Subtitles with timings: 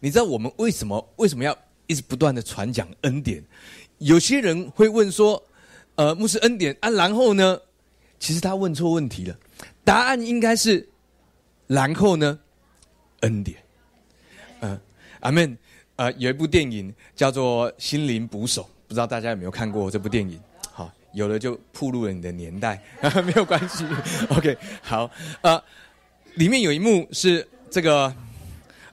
[0.00, 3.42] 你知道我们为什么为什么要一直不断的传讲恩典？
[3.98, 5.42] 有些人会问说，
[5.94, 7.60] 呃，牧师恩典啊，然后呢？
[8.18, 9.36] 其实他问错问题了，
[9.82, 10.86] 答案应该是，
[11.66, 12.38] 然后呢？
[13.20, 13.56] 恩典，
[14.60, 14.78] 嗯，
[15.20, 15.56] 阿门。
[15.96, 20.40] 呃，有一部电影叫做《心灵捕手》，不知道大家有没有看过这部电影？
[20.72, 22.82] 好，有了就暴露了你的年代，
[23.24, 23.84] 没有关系。
[24.30, 25.10] OK，好，
[25.42, 25.62] 呃，
[26.36, 28.14] 里面有一幕是这个，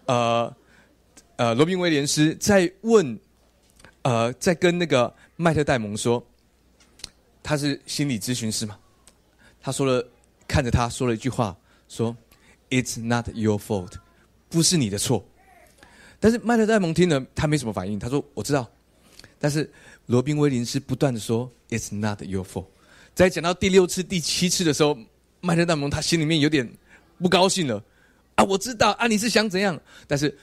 [0.05, 0.53] 呃，
[1.37, 3.17] 呃，罗宾威廉斯在问，
[4.01, 6.25] 呃，在跟那个麦特戴蒙说，
[7.43, 8.75] 他是心理咨询师嘛？
[9.61, 10.03] 他说了，
[10.47, 11.55] 看着他说了一句话，
[11.87, 12.17] 说
[12.71, 13.91] ：“It's not your fault，
[14.49, 15.23] 不是你的错。”
[16.19, 17.99] 但是麦特戴蒙听了，他没什么反应。
[17.99, 18.67] 他说：“我知道。”
[19.37, 19.71] 但是
[20.07, 22.65] 罗宾威廉斯不断的说：“It's not your fault。”
[23.13, 24.97] 在讲到第六次、第七次的时候，
[25.41, 26.67] 麦特戴蒙他心里面有点
[27.19, 27.83] 不高兴了。
[28.33, 29.79] 啊，我知道啊，你是想怎样？
[30.07, 30.35] 但是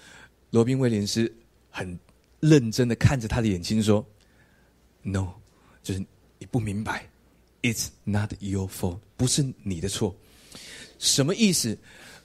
[0.54, 1.30] 罗宾威廉斯
[1.68, 1.98] 很
[2.38, 4.06] 认真的看着他的眼睛说
[5.02, 5.30] ：“No，
[5.82, 5.98] 就是
[6.38, 7.08] 你不明白。
[7.62, 10.14] It's not your fault，不是你的错。
[11.00, 11.76] 什么意思？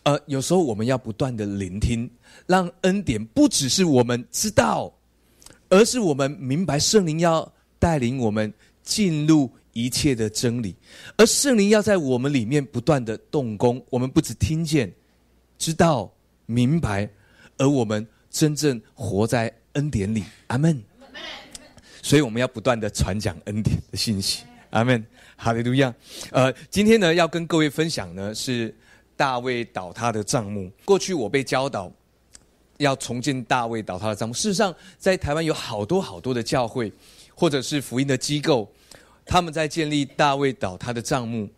[0.03, 2.07] 呃，有时候我们要不断的聆听。”
[2.45, 4.94] 让恩典不只是我们知道，
[5.69, 10.75] 而是我们明白圣灵要带领我们进入一切的真理，
[11.17, 13.83] 而圣灵要在我们里面不断的动工。
[13.89, 14.94] 我们不只听见、
[15.57, 16.13] 知道、
[16.45, 17.09] 明白，
[17.57, 20.23] 而我们真正活在恩典里。
[20.47, 20.81] 阿门。
[22.02, 24.44] 所以我们要不断的传讲恩典的信息。
[24.69, 25.05] 阿门。
[25.35, 25.94] 哈利路亚。
[26.31, 28.75] 呃，今天呢，要跟各位分享呢是
[29.16, 30.72] 大卫倒塌的账目。
[30.85, 31.91] 过去我被教导。
[32.77, 34.33] 要重建大卫倒塌的账目。
[34.33, 36.89] 事实上，在台湾有好多好多的教会，
[37.35, 38.72] 或者是福音的机构，
[39.25, 41.50] 他们在建立大卫倒塌的账目。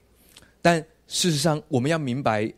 [0.64, 2.52] 但事实上，我们要明白，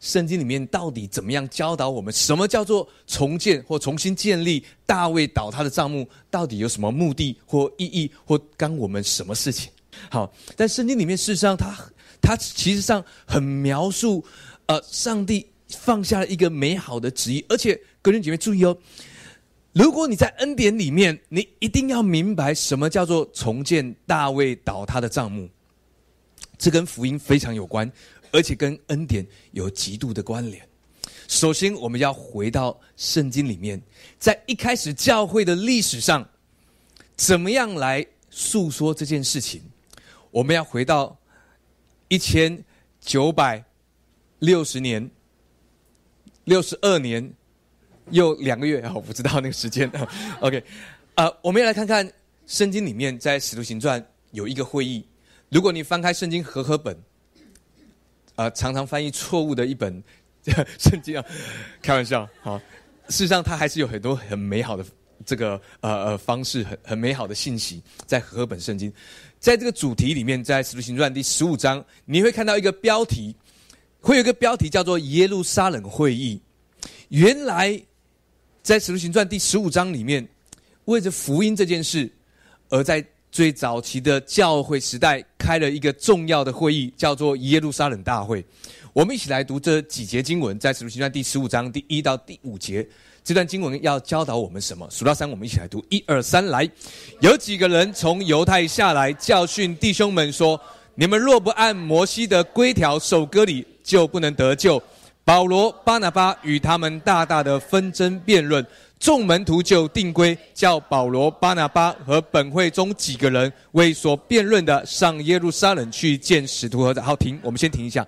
[0.00, 6.08] 圣经里面到底怎么样教导我们，什么叫做重建或重新建立大卫倒塌的账目？
[6.30, 9.70] 到底有什么目的或意义，或干我们什么事情？
[10.10, 11.76] 好，但圣经里面事实上，它
[12.20, 14.24] 它其实上很描述，
[14.66, 17.80] 呃，上帝放下了一个美好的旨意，而且。
[18.02, 18.74] 各位姐妹注意哦，
[19.74, 25.46] 如果你在恩典里面，你一定要明白什么叫做重建大卫倒塌的账目。
[26.56, 27.92] 这跟福音非常有关，
[28.32, 30.66] 而且跟恩典有极度的关联。
[31.28, 33.80] 首先，我们要回到圣经里面，
[34.18, 36.28] 在一开始教会的历史上，
[37.16, 39.62] 怎么样来诉说这件事情？
[40.30, 41.18] 我们要回到
[42.08, 42.62] 一千
[43.00, 43.64] 九百
[44.38, 45.10] 六十年，
[46.44, 47.32] 六十二年。
[48.12, 49.88] 又两个月，我不知道那个时间。
[50.40, 50.64] OK，
[51.14, 52.10] 啊，我们要来看看
[52.44, 55.06] 圣经里面在使徒行传有一个会议。
[55.48, 56.96] 如果你翻开圣经和合本，
[58.40, 60.02] 啊，常常翻译错误的一本
[60.80, 61.24] 圣经啊，
[61.82, 62.56] 开玩笑，好，
[63.08, 64.84] 事实上它还是有很多很美好的
[65.26, 68.90] 这个呃呃方式，很很美好的信息在和本圣经。
[69.38, 73.36] 在这个主题里面，在使徒行传第十五章，你会看到一个标题，
[74.00, 76.40] 会有一个标题叫做耶路撒冷会议。
[77.08, 77.78] 原来。
[78.62, 80.28] 在《使徒行传》第十五章里面，
[80.84, 82.08] 为着福音这件事，
[82.68, 88.44] 而在最早期的教会时代开了一个重要的会议，叫做耶路撒冷大会。
[88.92, 92.84] 我们一起来读这几节经文，在《使徒行传》第十五章第一到第五节，
[93.22, 94.84] 这段经文要教导我们什么？
[94.90, 95.84] 数到三，我们一起来读。
[95.90, 96.68] 一二三，来！
[97.20, 100.60] 有几个人从犹太下来，教训弟兄们说
[100.96, 104.82] ：“你们若不按摩西的规条守割礼，就不能得救。”
[105.24, 108.66] 保罗、巴拿巴与他们大大的纷争辩论，
[108.98, 118.04] 众门徒就定规，叫保罗、巴拿巴和本会中几个人为所辩论的上耶路撒冷去见使徒和长好，停，我们先停一下。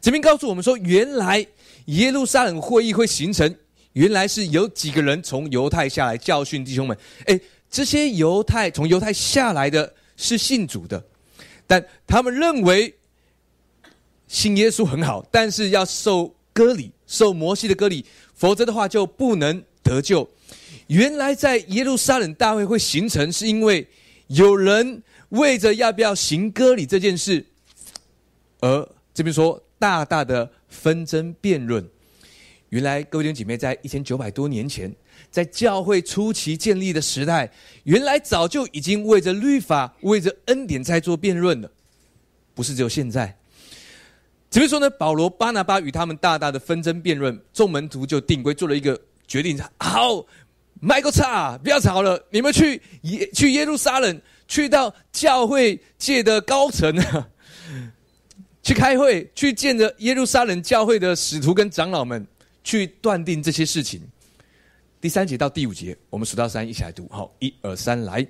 [0.00, 1.46] 这边告诉我们说，原来
[1.84, 3.54] 耶路撒冷会议会形成，
[3.92, 6.96] 原来是有几个人从犹太下来教训弟兄们。
[7.26, 7.38] 哎，
[7.70, 11.00] 这些犹太从犹太下来的是信主的，
[11.68, 12.92] 但他们认为
[14.26, 16.34] 信耶稣很好，但是要受。
[16.54, 20.26] 割礼受摩西的割礼，否则的话就不能得救。
[20.86, 23.86] 原来在耶路撒冷大会会形成，是因为
[24.28, 27.44] 有人为着要不要行割礼这件事，
[28.60, 31.86] 而这边说大大的纷争辩论。
[32.68, 34.94] 原来各位弟兄姐妹，在一千九百多年前，
[35.30, 37.50] 在教会初期建立的时代，
[37.84, 41.70] 原来早就已经为着律法、为着恩典在做辩论了，
[42.54, 43.36] 不是只有现在。
[44.54, 44.88] 怎么说呢？
[44.88, 48.96] 保罗、巴拿巴与他们大大的纷争辩论，众门徒就定规做了一个
[49.26, 50.24] 决定：好，
[50.80, 56.96] 麦克叉，不要吵了，你们去耶去耶路撒冷，去到教会界的高层，
[58.62, 62.24] 去开会，去见着耶路撒冷教会的使徒跟长老们，
[62.62, 64.00] 去断定这些事情。
[65.00, 67.08] 第三节到第五节，我们数到三，一起来读。
[67.10, 68.24] 好，一二三，来。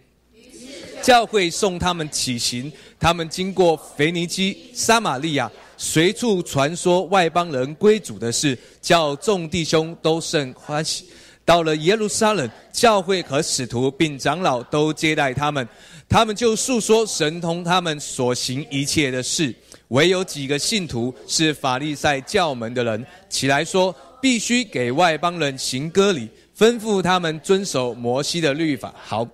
[1.03, 11.06] 教会送他们起行，他们经过腓尼基、撒玛利亚，随处传说外邦人归主的事，叫众弟兄都甚欢喜。
[11.44, 15.69] 到了耶路撒冷，教会和使徒并长老都接待他们，
[16.09, 19.55] 他们就述说神通他们所行一切的事。
[19.88, 28.94] 唯有几个信徒是法利赛教门的人，起来说必须给外邦人行割礼，吩咐他们遵守摩西的律法。
[28.97, 29.29] 好。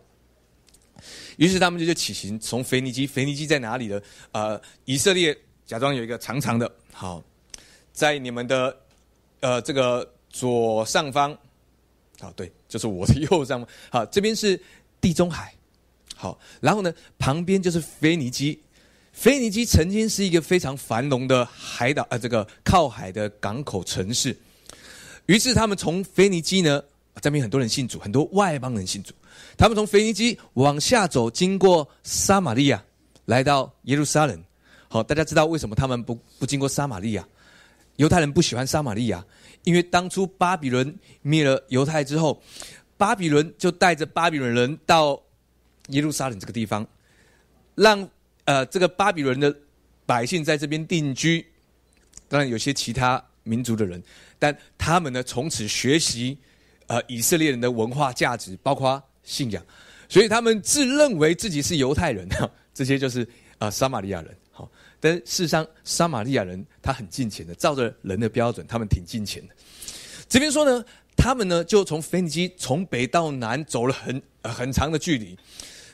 [1.37, 3.07] 于是他们就就起行，从腓尼基。
[3.07, 3.99] 腓尼基在哪里呢？
[4.33, 5.35] 呃，以色列
[5.71, 7.23] 假装有一个长长的，好，
[7.93, 8.77] 在你们的
[9.39, 11.33] 呃这个左上方，
[12.19, 13.69] 好，对，就是我的右上方。
[13.89, 14.61] 好，这边是
[15.01, 15.55] 地中海，
[16.17, 18.61] 好，然后呢，旁边就是腓尼基。
[19.13, 24.37] 腓尼基曾经是一个非常繁荣的海岛，呃，这个靠海的港口城市。
[25.27, 26.83] 于是他们从腓尼基呢，
[27.23, 29.15] 这边很多人信主，很多外邦人信主。
[29.57, 32.83] 他们从腓尼基往下走，经过撒玛利亚，
[33.27, 34.43] 来到耶路撒冷。
[34.93, 37.25] 好，大家知道为什么他们不不经过撒玛利亚？
[37.95, 39.25] 犹太人不喜欢撒玛利亚，
[39.63, 40.93] 因为当初巴比伦
[41.23, 42.43] 灭了犹太之后，
[42.97, 45.23] 巴比伦就带着巴比伦人到
[45.91, 46.85] 耶路撒冷这个地方，
[47.77, 48.09] 让
[48.47, 49.57] 呃这个巴比伦的
[50.05, 51.47] 百姓在这边定居。
[52.29, 54.03] 当然有些其他民族的人，
[54.39, 56.37] 但他们呢从此学习
[56.89, 59.03] 呃以色列人的文化价值，包括。
[59.23, 59.63] 信仰，
[60.09, 62.27] 所以他们自认为自己是犹太人，
[62.73, 63.25] 这些就是
[63.59, 64.35] 啊撒玛利亚人。
[65.01, 69.55] 但事实上撒玛利亚人他很近前的，照着人的标准，他们挺近前的。
[70.29, 70.85] 这边说呢，
[71.17, 75.37] 他们呢就从腓尼基从北到南走了很很长的距离，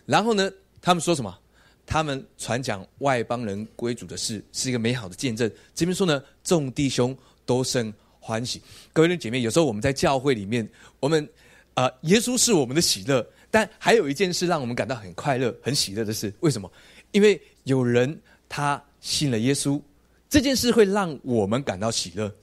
[0.05, 0.51] 然后呢，
[0.83, 1.39] 他们说什么？
[1.87, 5.51] 他们传讲外邦人归主的事，是一个美好的见证。
[5.75, 8.61] 这边说呢，众弟兄都生欢喜。
[8.93, 10.69] 各位的姐妹，有时候我们在教会里面，
[11.01, 11.29] 我们。
[11.77, 16.73] 啊，耶稣是我们的喜乐，但还有一件事让我们感到很快乐、很喜乐的是，为什么？
[17.13, 18.19] 因为有人
[18.49, 19.81] 他信了耶稣，
[20.29, 22.35] 这件事会让我们感到喜乐。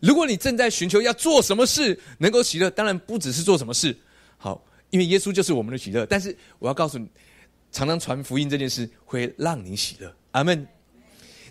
[0.00, 3.96] 如果你正在寻求要做什么事能够喜乐，当然不只是做什么事，
[4.38, 6.06] 好，因为耶稣就是我们的喜乐。
[6.06, 7.08] 但是我要告诉你，
[7.72, 10.14] 常常传福音这件事会让你喜乐。
[10.30, 10.64] 阿门。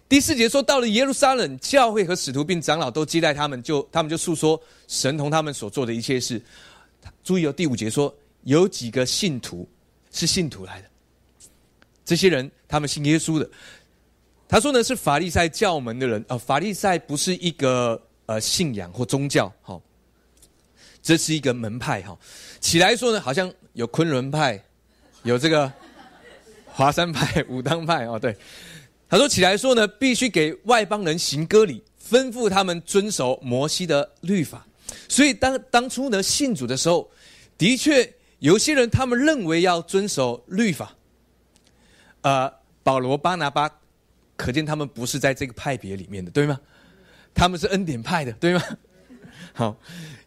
[0.08, 6.42] 第四节说，到了耶路撒冷，教会和使徒并长老都接待他们，就他们就诉说神同他们所做的一切事。
[7.26, 8.14] 注意哦，第五节说
[8.44, 9.68] 有几个信徒
[10.12, 10.88] 是信徒来的，
[12.06, 13.50] 这些人他们信耶稣的。
[14.51, 19.81] 他说呢是法利赛教门的人，呃，法利赛不是一个呃信仰或宗教，好，
[21.01, 22.19] 这是一个门派哈。
[22.59, 24.62] 起来说呢，好像有昆仑派，
[25.24, 25.71] 有这个
[26.65, 28.19] 华山派、武当派哦。
[28.19, 28.36] 对，
[29.07, 34.68] 他说起来说呢，必须给外邦人行割礼，吩咐他们遵守摩西的律法。
[35.07, 37.09] 所以当当初呢信主的时候，
[37.57, 40.94] 的确有些人他们认为要遵守律法，
[42.19, 42.53] 呃，
[42.83, 43.71] 保罗巴拿巴，
[44.42, 46.60] 可见他们不是在这个派别里面的，对吗？
[47.32, 48.64] 他们是恩典派的，对吗？
[49.54, 49.78] 好，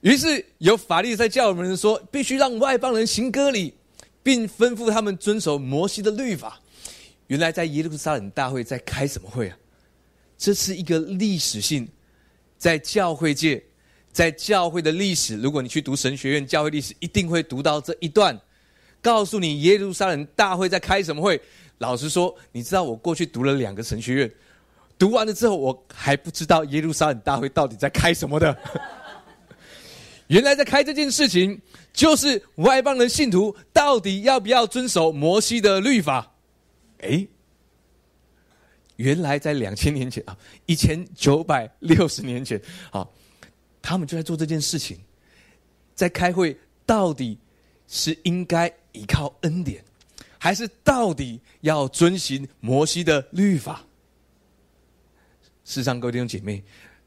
[0.02, 3.75] 于是有法律在教我们说，必须让外邦人行割礼，
[4.22, 6.61] 并吩咐他们遵守摩西的律法。
[7.26, 9.58] 原来在耶路撒冷大会在开什么会啊？
[10.38, 11.88] 这是一个历史性，
[12.56, 13.60] 在教会界。
[14.12, 18.41] 在教会的历史，如果你去读神学院教会历史，一定会读到这一段，
[19.03, 21.41] 告诉你耶路撒冷大会在开什么会。
[21.78, 24.32] 老实说，你知道我过去读了两个神学院，
[24.98, 28.56] 读完了之后，我还不知道耶路撒冷大会到底在开什么的。
[30.28, 31.60] 原来在开这件事情，
[31.93, 36.32] 就是外邦人信徒到底要不要遵守摩西的律法？
[37.00, 37.26] 哎，
[38.96, 43.06] 原来在两千年前啊，一千九百六十年前啊。
[43.86, 44.98] 他们就在做这件事情，
[45.94, 47.38] 在开会，到底
[47.86, 49.84] 是应该依靠恩典，
[50.44, 53.82] 还是到底要遵循摩西的律法？
[55.65, 56.63] 世上，各位弟兄姐妹，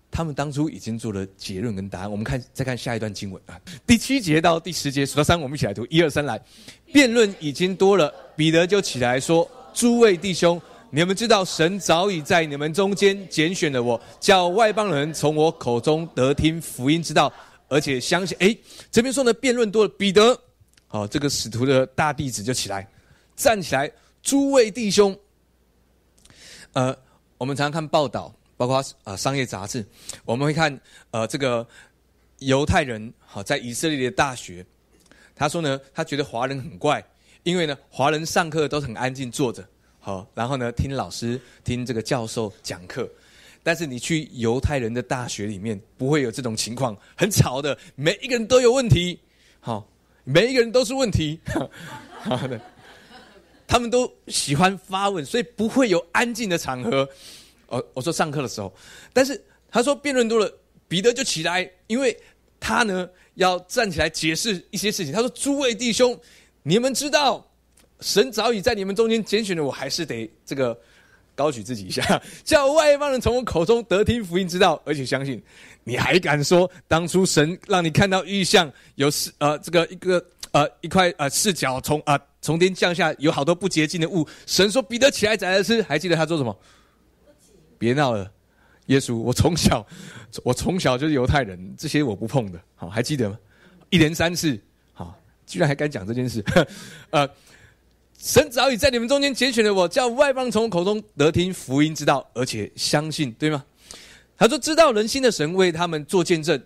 [0.09, 2.11] 他们当初已经做了结论跟答案。
[2.11, 6.43] 我们看，再看下一段经文啊，第七节到第十节，数到三，我们一起来读，一二三，来，
[6.91, 17.31] 辩论已经多了，彼得就起来说：“诸位弟兄。”你们知道，神早已在你们中间拣选了我，叫外邦人从我口中得听福音之道，
[17.67, 18.35] 而且相信。
[18.39, 18.57] 哎，
[18.89, 20.35] 这边说呢，辩论多了，彼得，
[20.87, 22.89] 好，这个使徒的大弟子就起来，
[23.37, 23.89] 站起来，
[24.21, 25.17] 诸位弟兄。
[26.73, 26.93] 呃，
[27.37, 29.85] 我们常常看报道，包括啊商业杂志，
[30.25, 30.77] 我们会看
[31.11, 31.65] 呃这个
[32.39, 34.65] 犹太人好在以色列的大学，
[35.35, 37.01] 他说呢，他觉得华人很怪，
[37.43, 39.65] 因为呢，华人上课都很安静坐着。
[39.99, 43.09] 好，然后呢，听老师、听这个教授讲课，
[43.61, 49.19] 但是你去犹太人的大学里面，不会有这种情况，很吵的，每一个人都有问题。
[49.59, 49.87] 好，
[50.23, 51.39] 每一个人都是问题。
[52.21, 52.59] 好的，
[53.67, 57.07] 他们都喜欢发问，所以不会有安静的场合。
[57.67, 58.73] 哦，我说上课的时候，
[59.11, 60.49] 但是他说辩论多了，
[60.87, 62.17] 彼得就起来，因为
[62.61, 65.13] 他呢要站起来解释一些事情。
[65.13, 66.17] 他说：“诸位弟兄，
[66.63, 67.45] 你们知道，
[67.99, 70.79] 神早已在你们中间拣选了我，还是得这个
[71.35, 75.43] 高举自己一下，叫外邦人从我口中得听福音之道，而且相信。
[75.83, 82.17] 你还敢说当初神让你看到异象，有视呃这个一个呃一块呃视角从啊
[82.47, 84.25] 从天降下，有好多不洁净的物。
[84.45, 86.57] 神说彼得起来宰了吃，还记得他做什么？”
[87.77, 88.31] 别闹了，
[88.85, 89.17] 耶稣！
[89.17, 89.85] 我从小，
[90.45, 92.57] 我从小就是犹太人，这些我不碰的。
[92.73, 93.37] 好，还记得吗？
[93.89, 94.57] 一连三次，
[94.93, 95.13] 好，
[95.45, 96.41] 居然还敢讲这件事。
[97.11, 97.29] 呃，
[98.17, 103.61] 神早已在你们中间拣选了我，叫外邦从我口中得听福音之道，而且相信，对吗？
[104.37, 106.63] 他说：“知道人心的神为他们做见证，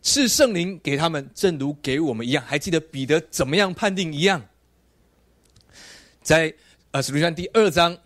[0.00, 4.40] 赐圣灵给他们，正如给我们一样。”还记得彼得怎么样判定一样？
[6.24, 6.52] 在
[6.90, 7.96] 呃使徒行传第二章，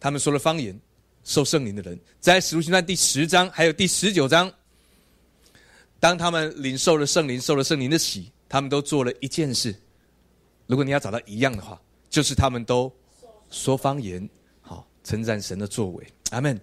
[0.00, 0.80] 他们说了方言。
[1.24, 4.48] 受圣灵的人，在使徒行传第十章还有第十九章，
[5.98, 9.74] 当他们领受了圣灵，受了圣灵的洗，他们都做了一件事。
[10.68, 12.92] 如果你要找到一样的话，就是他们都
[13.50, 14.30] 说方言，
[14.60, 16.56] 好称赞神的作为，阿门。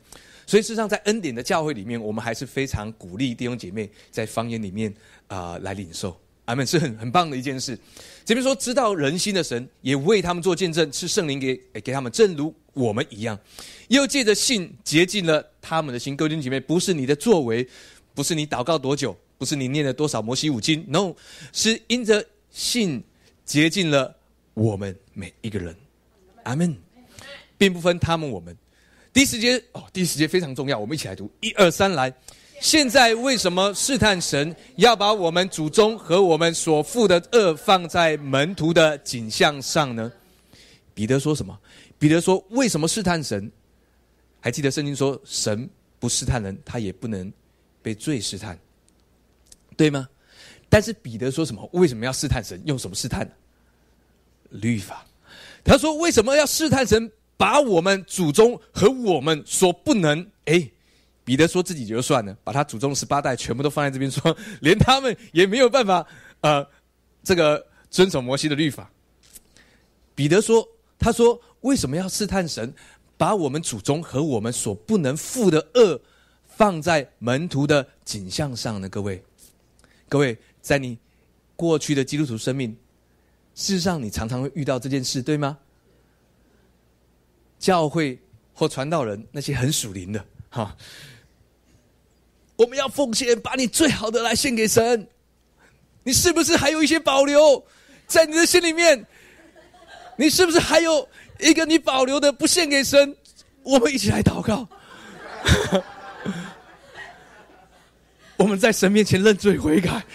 [0.47, 4.93] 所以事实上，在恩典的教会里面，我们还是非常鼓励弟兄姐妹在方言里面
[5.27, 7.77] 啊来领受，阿门，是很很棒的一件事。
[8.25, 12.53] 这边说知道人心的神，也为他们做见证，是圣灵给给他们，正如。
[12.73, 13.39] 我们一样，
[13.89, 16.17] 又借着信洁净了他们的心。
[16.17, 17.67] 各位弟兄姐妹，不是你的作为，
[18.15, 21.13] 不是你祷告多久，不是你念了多少摩西五经，no，
[21.51, 23.03] 是因着信
[23.45, 24.15] 洁净了
[24.55, 25.75] 我们每一个人。
[26.45, 26.75] 阿门，
[27.59, 28.57] 并不分他们我们。
[29.13, 32.11] 第十节哦，第十节非常重要，我们一起来读，一二三，来。
[32.63, 40.09] 现在为什么试探神要把我们祖宗和我们所负的恶放在门徒的景象上呢？
[40.93, 41.59] 彼得说什么？
[41.99, 43.51] 彼得说：“为什么试探神？
[44.39, 47.29] 还记得圣经说，神不试探人，他也不能
[47.81, 48.57] 被罪试探，
[49.75, 50.07] 对吗？
[50.69, 51.69] 但是彼得说什么？
[51.73, 52.61] 为什么要试探神？
[52.65, 53.29] 用什么试探？
[54.51, 55.05] 律法。
[55.65, 57.11] 他说：为什么要试探神？
[57.35, 60.25] 把我们祖宗和我们所不能……
[60.45, 60.65] 哎，
[61.23, 66.05] 彼得说自己就算了，把他祖宗十八代全部都放在这边，说 连他们也没有办法，
[66.41, 66.67] 呃，
[67.23, 68.89] 这个遵守摩西的律法。
[70.15, 70.67] 彼得说。”
[70.99, 72.73] 他说：“为什么要试探神，
[73.17, 75.99] 把我们祖宗和我们所不能负的恶
[76.47, 78.87] 放在门徒的景象上呢？
[78.87, 79.21] 各位，
[80.07, 80.97] 各位，在你
[81.57, 82.71] 过去的基督徒生命，
[83.53, 85.57] 事实上你常常会遇到这件事，对吗？
[87.59, 88.17] 教会
[88.53, 90.73] 或传道人那些很属灵的，哈，
[92.55, 95.07] 我们要奉献，把你最好的来献给神。
[96.03, 97.65] 你是不是还有一些保留
[98.07, 99.05] 在你的心里面？”
[100.15, 103.15] 你是不是还有一个你保留的不献给神？
[103.63, 104.67] 我们一起来祷告。
[108.37, 110.05] 我们在神面前认罪悔改，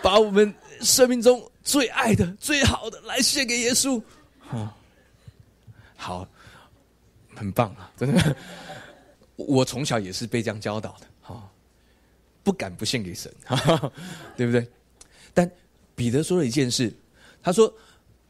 [0.00, 4.00] 把我们生命中最爱的、最好的来献给耶稣。
[5.96, 6.24] 好，
[7.34, 7.90] 很棒啊！
[7.96, 8.36] 真的，
[9.34, 11.06] 我从小也是被这样教导的。
[11.20, 11.50] 哈，
[12.48, 13.30] 不敢不献给神，
[14.34, 14.66] 对不对？
[15.34, 15.50] 但
[15.94, 16.90] 彼得说了一件事，
[17.42, 17.70] 他说。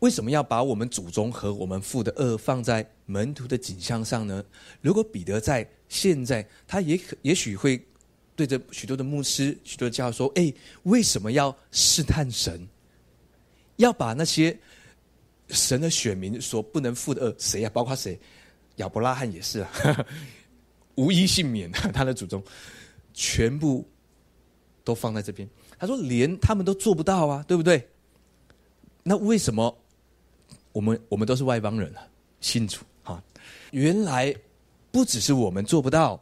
[0.01, 4.45] 为什么要把我们祖宗和我们父的恶放在门徒的景象上呢？
[4.81, 7.85] 如果彼得在现在，他也可也许会
[8.37, 12.65] 对着许多的牧师、许多的教说：“哎，为什么要试探神？
[13.79, 14.57] 要把那些
[15.49, 17.71] 神的选民所不能负的恶，谁呀？
[17.75, 18.17] 包括谁？
[18.77, 20.07] 亚伯拉罕也是啊，
[20.95, 21.73] 无一幸免。
[21.73, 22.41] 他的祖宗
[23.13, 23.85] 全部
[24.89, 25.47] 都放在这边。
[25.79, 27.87] 他说，连他们都做不到啊，对不对？
[29.03, 29.77] 那为什么？”
[30.73, 32.01] 我们我们都是外邦人啊，
[32.41, 33.23] 信主哈。
[33.73, 34.35] 原来
[34.91, 36.19] 不只是我们做不到，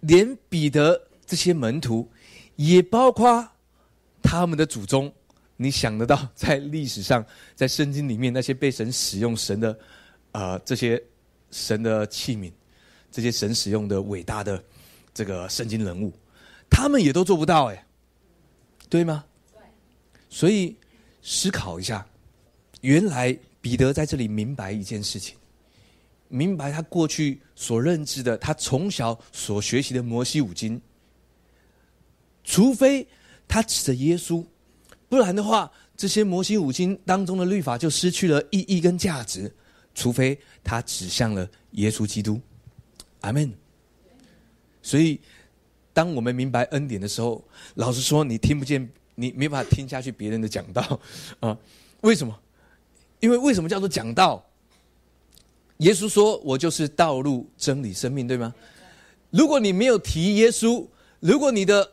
[0.00, 2.08] 连彼得这些门徒，
[2.54, 3.46] 也包括
[4.22, 5.12] 他们的祖宗。
[5.56, 9.76] 你想得到，在历史上，在圣经里面那些被神使用神的
[10.32, 11.02] 啊这些
[11.50, 12.52] 神的器皿，
[13.10, 14.62] 这些神使用的伟大的
[15.12, 16.12] 这个圣经人物，
[16.70, 17.86] 他们也都做不到哎，
[18.88, 19.24] 对吗？
[20.28, 20.76] 所以
[21.22, 22.06] 思考一下，
[22.80, 23.36] 原来。
[23.58, 25.36] 彼得在这里明白一件事情，
[26.28, 30.80] 明白他过去所认知的，他从小所学习的摩西五经，
[32.44, 33.04] 除非
[33.48, 34.46] 他指着耶稣，
[35.08, 39.52] 不然的话，这些摩西五经当中的律法就失去了意义跟价值。
[39.96, 42.40] 除非他指向了耶稣基督，
[43.22, 43.52] 阿门。
[44.80, 45.20] 所以，
[45.96, 47.42] 当我们明白恩典的时候，
[47.76, 51.00] 老实说，你听不见你没办法听下去别人的讲道
[51.40, 51.56] 啊？
[52.02, 52.38] 为什么？
[53.20, 54.44] 因为为什么叫做讲道？
[55.78, 58.54] 耶稣说：“我就是道路、真理、生命，对吗？”
[59.32, 60.86] 如果你没有提耶稣，
[61.18, 61.90] 如果你的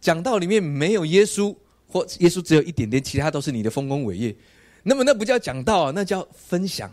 [0.00, 1.54] 讲道里面没有耶稣，
[1.88, 4.34] 或耶稣只有一点点，其他都是你的丰功伟业，
[4.82, 6.90] 那么那不叫讲道啊，那叫分享。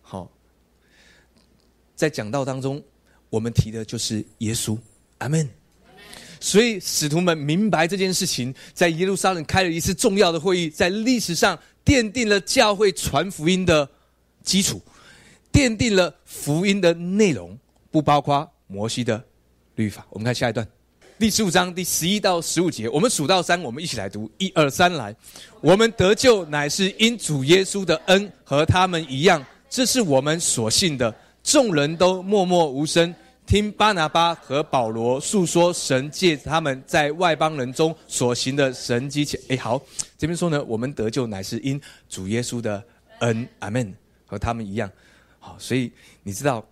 [0.00, 0.28] 好，
[1.94, 2.82] 在讲道当中，
[3.30, 4.76] 我们提的就是耶稣。
[5.22, 5.48] 阿门。
[6.40, 13.88] 所以使徒们明白这件事情，在耶路撒冷开了一次重要的会议，在历史上奠定了教会传福音的
[14.42, 14.82] 基础，
[15.52, 17.56] 奠定了福音的内容，
[17.92, 19.22] 不包括摩西的
[19.76, 20.04] 律法。
[20.10, 20.66] 我们看下一段，
[21.16, 25.14] 第十五章第十一到十五节，我们数到三，我们一起来读，一二三，来，
[25.60, 31.14] 我们得救乃是因主耶稣的恩，和他们一样，这是我们所信的。
[31.44, 33.14] 众人都默默无声。
[33.44, 39.80] 听巴拿巴和保罗诉说神借他们在外邦人中所行的神迹前，哎，好，
[40.16, 42.82] 这边说呢，我们得救乃是因主耶稣的
[43.18, 43.92] 恩，阿门，
[44.24, 44.90] 和他们一样，
[45.38, 46.66] 好，所以你知道，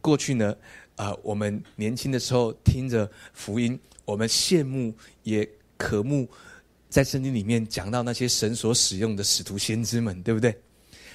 [0.00, 0.54] 过去呢，
[0.96, 6.28] 呃，我们年轻的时候听着福音，我们羡慕也渴慕，
[6.88, 10.56] 在圣经里面讲到那些神所使用的使徒先知们，对不对？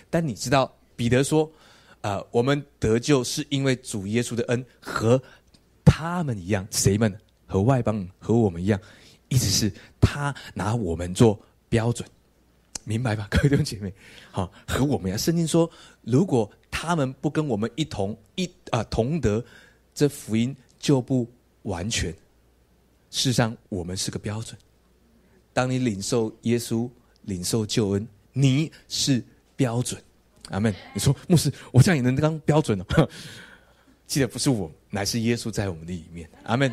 [0.09, 1.49] 但你知道，彼得说。
[2.05, 5.19] 啊，我们得救是因为主耶稣的恩，和
[5.83, 7.11] 他们一样，谁们
[7.47, 8.79] 和外邦和我们一样，
[9.27, 12.07] 意思是他拿我们做标准，
[12.83, 13.91] 明白吧，各位弟兄姐妹？
[14.29, 15.17] 好，和我们一样。
[15.17, 15.67] 圣经说，
[16.03, 19.43] 如果他们不跟我们一同一啊同德
[19.95, 21.27] 这福音，就不
[21.63, 22.11] 完全。
[23.09, 24.55] 事实上，我们是个标准。
[25.53, 26.87] 当你领受耶稣、
[27.23, 29.23] 领受救恩，你是
[29.55, 29.99] 标准。
[30.49, 30.73] 阿门。
[30.93, 32.85] 你说牧师，我这样也能当标准哦？
[34.07, 36.29] 记得不是我，乃是耶稣在我们的里面。
[36.43, 36.71] 阿门。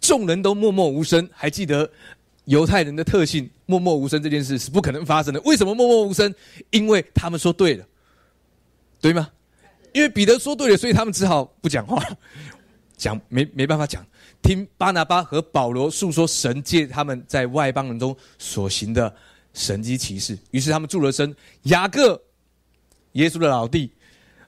[0.00, 1.90] 众人都默默无声，还记得
[2.44, 5.40] 犹太人的特性，默默无声这件事是不可能发生的。
[5.42, 6.34] 为什么默默无声？
[6.70, 7.86] 因为他们说对了，
[9.00, 9.30] 对吗？
[9.94, 12.02] 因为彼得说对了，所以他们只好不讲话，
[12.96, 14.04] 讲没没办法讲。
[14.42, 19.14] 听巴拿巴和保罗诉说神借他们在外邦人中所行的
[19.54, 21.34] 神迹奇事，于是他们住了声。
[21.62, 22.20] 雅各。
[23.16, 23.90] 耶稣的老弟，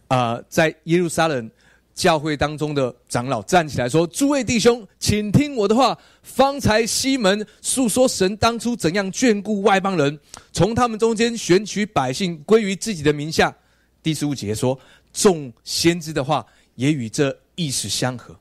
[0.09, 1.51] 啊，在耶路撒冷
[1.95, 5.99] 教会当中的长老站起来说：“诸位弟兄，请听我的话。
[6.23, 10.19] 方才西门诉说神当初怎样眷顾外邦人，
[10.53, 13.55] 从他们中间选取百姓归于自己的名下。”
[14.03, 14.79] 第十五节说
[15.15, 18.37] ：“众先知的话也与这意思相合。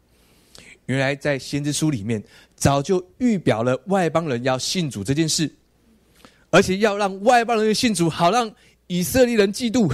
[0.87, 2.21] 原来在先知书里面
[2.55, 5.49] 早就预表了外邦人要信主这件事，
[6.49, 8.53] 而且要让外邦人信主，好让。”
[8.87, 9.93] 以色列人嫉妒，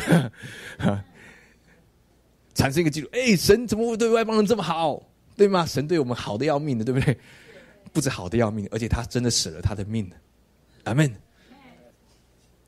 [2.56, 3.10] 产生一个嫉妒。
[3.12, 5.01] 哎，神怎么会对外邦人这么好？
[5.36, 5.65] 对吗？
[5.65, 7.17] 神对我们好的要命的，对不对？
[7.91, 10.10] 不止好的要命，而且他真的舍了他的命
[10.84, 11.12] 阿门。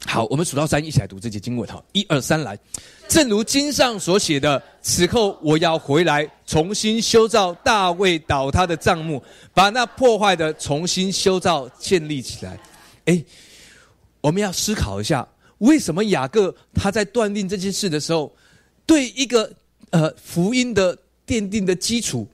[0.07, 1.67] 好，我们数到三，一起来读这节经文。
[1.69, 2.57] 哈，一二三，来。
[3.07, 12.59] 正如经上所写的，此后我要回来，重新修造大卫倒塌的帐幕，把那破坏的重新修造建立起来。
[13.05, 13.23] 哎，
[14.21, 15.27] 我们要思考一下。
[15.59, 18.35] 为什么雅各他在断定这件事的时候，
[18.85, 19.51] 对一个
[19.89, 22.27] 呃福音的奠定的基础，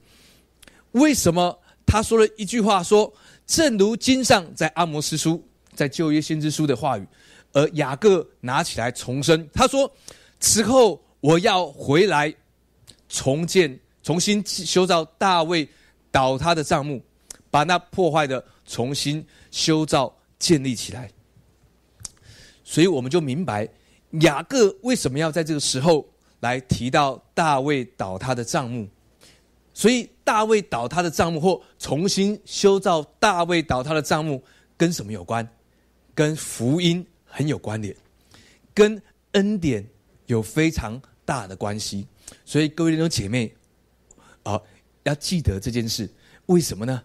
[0.92, 3.12] 为什么他说了一句话说，
[3.46, 5.42] 正如经上在阿摩斯书
[5.74, 7.06] 在旧约先知书的话语，
[7.52, 9.90] 而雅各拿起来重申，他说：
[10.40, 12.34] 此后我要回来
[13.08, 15.68] 重建、重新修造大卫
[16.10, 17.00] 倒塌的帐幕，
[17.50, 21.10] 把那破坏的重新修造建立起来。
[22.72, 23.68] 所以我们就明白
[24.22, 26.08] 雅各为什么要在这个时候
[26.40, 28.88] 来提到大卫倒塌的账目。
[29.74, 34.42] 所以大卫倒塌的账目或重新修造大卫倒塌的账目
[34.74, 35.46] 跟什么有关？
[36.14, 37.94] 跟福音很有关联，
[38.72, 39.86] 跟恩典
[40.24, 42.06] 有非常大的关系。
[42.46, 43.52] 所以各位弟兄姐妹，
[44.44, 44.58] 啊，
[45.02, 46.08] 要记得这件事。
[46.46, 47.02] 为什么呢？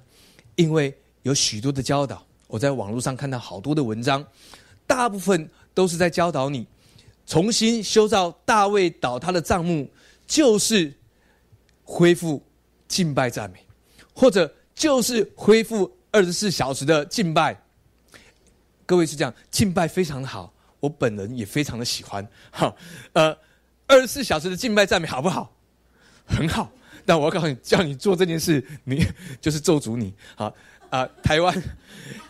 [0.56, 4.26] 因为有许多的教导，我在网络上看到好多的文章。
[4.88, 6.66] 大部分都是在教导你，
[7.26, 9.88] 重新修造大卫倒塌的帐幕，
[10.26, 10.92] 就是
[11.84, 12.42] 恢复
[12.88, 13.60] 敬拜赞美，
[14.14, 17.62] 或者就是恢复二十四小时的敬拜。
[18.86, 22.26] 各位是这样，敬拜非常的好，我本人也非常的喜欢。
[22.50, 22.76] 好，
[23.12, 23.38] 呃，
[23.88, 25.54] 二十四小时的敬拜赞美好不好？
[26.26, 26.72] 很好。
[27.06, 29.06] 但我要告诉你，叫你做这件事，你
[29.42, 30.14] 就是咒诅你。
[30.36, 30.54] 好
[30.90, 31.64] 啊，台湾，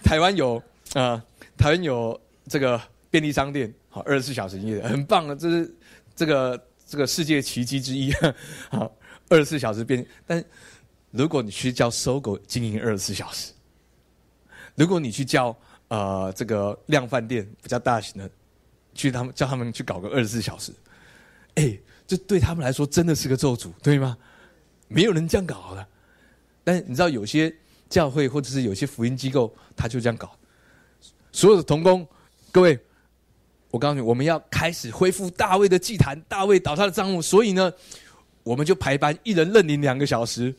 [0.04, 0.62] 台湾有
[0.94, 1.24] 啊，
[1.56, 2.20] 台湾有。
[2.48, 2.80] 这个
[3.10, 5.76] 便利商店好，二十四小时营业，很棒的，这是
[6.16, 8.14] 这个这个世界奇迹之一。
[8.70, 8.92] 好，
[9.30, 10.44] 二十四小时便，但
[11.12, 13.52] 如果你去叫搜狗经营二十四小时，
[14.76, 15.56] 如果你去叫
[15.90, 18.30] 呃这个量饭店比较大型的，
[18.94, 20.72] 去他们叫他们去搞个二十四小时，
[21.56, 24.18] 哎，这对他们来说真的是个咒诅，对吗？
[24.88, 25.88] 没有人这样搞的。
[26.64, 27.54] 但你知道有些
[27.90, 30.32] 教会或者是有些福音机构，他就这样搞。
[31.32, 32.08] 所有的童工，
[32.58, 32.80] 各位，
[33.70, 37.72] 我告诉你，我们要开始恢复大卫的祭坛，大卫倒塌的账目，所以呢，
[38.42, 40.52] 我们就排班，一人认领两个小时。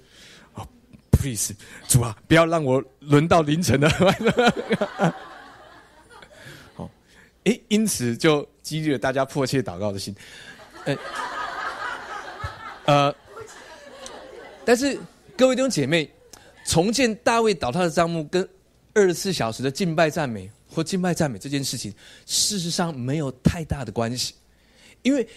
[0.55, 0.65] 哦
[1.11, 1.53] ，please，
[1.89, 3.91] 主啊，不要让我轮到凌晨了。
[6.77, 6.89] 好，
[7.43, 10.15] 哎，因此就激励了大家迫切祷告的心。
[12.85, 13.13] 呃，
[14.65, 14.97] 但是。
[15.37, 16.09] 各位弟兄姐妹，
[16.65, 18.49] 重建大卫倒塌的账目，跟
[18.95, 21.93] 二十四小时的敬拜赞美或敬拜赞美这件事情，
[22.25, 24.33] 事实上没有太大的关系。
[25.03, 25.29] 因为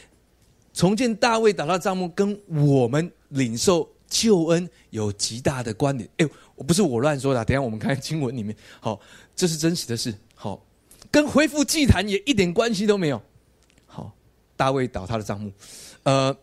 [0.72, 6.08] 重建大卫倒塌的账目，跟我们领受救恩有极大的关联。
[6.18, 9.02] 哎，我不是我乱说的，等下我们看经文里面，好，
[9.36, 10.14] 这是真实的事。
[10.36, 10.64] 好，
[11.10, 13.20] 跟恢复祭坛也一点关系都没有。
[13.88, 14.16] 好，
[14.56, 15.52] 大卫倒塌的账目，
[16.04, 16.38] 呃，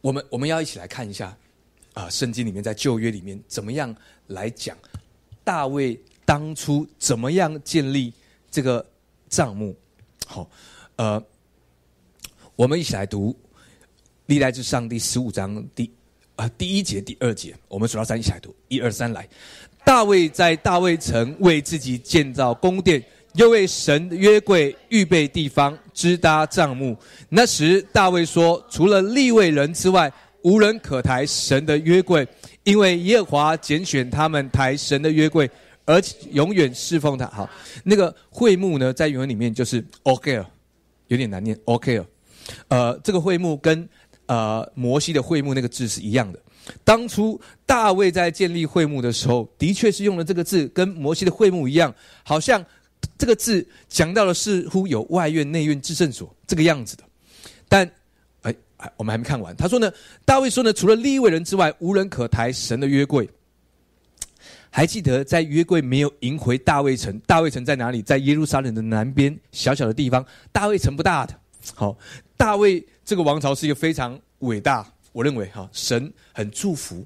[0.00, 1.36] 我们我们要一起来看一下。
[1.94, 3.92] 啊，圣经里面在旧约里面怎么样
[4.28, 4.76] 来讲
[5.42, 8.12] 大卫当初怎么样建立
[8.50, 8.84] 这个
[9.30, 9.74] 账目？
[10.26, 10.46] 好，
[10.96, 11.22] 呃，
[12.54, 13.34] 我们一起来读
[14.26, 15.90] 历代至上第十五章第
[16.34, 19.26] 啊第一节第二节，我们数到三一起来读，一二三来。
[19.84, 23.02] 大卫在大卫城为自己建造宫殿，
[23.34, 26.94] 又为神的约柜预备地方，支搭帐幕。
[27.28, 30.12] 那时大卫说：“除了立位人之外。”
[30.42, 32.24] 无人可抬神的约柜，
[32.62, 35.50] 因为耶和华拣选他们抬神的约柜，
[35.86, 37.26] 而且永远侍奉他。
[37.28, 37.48] 好，
[37.82, 40.46] 那个会幕呢，在原文里面就是 OK 了，
[41.06, 42.06] 有点难念 OK 了。
[42.68, 43.88] 呃，这个会幕跟
[44.26, 46.38] 呃摩西的会幕那个字是一样的。
[46.84, 52.62] 当初大卫在建立会幕的时候，的确是用了这个字，跟摩西的会幕一样，好像
[53.16, 57.04] 这个字讲到了似乎有外院、内院、至圣所这个样子的，
[57.68, 57.90] 但
[58.42, 58.54] 哎。
[58.98, 59.56] 我们还没看完。
[59.56, 59.90] 他说呢，
[60.26, 63.26] 大卫说呢，除了立位人之外，无人可抬神的约柜。
[64.76, 68.02] 还记得在约柜没有迎回大卫城，大卫城在哪里？
[68.02, 70.22] 在耶路撒冷的南边小小的地方。
[70.52, 71.34] 大卫城不大的，
[71.74, 71.96] 好，
[72.36, 77.02] 大卫这个王朝是一个非常伟大，我认为哈，神很祝福。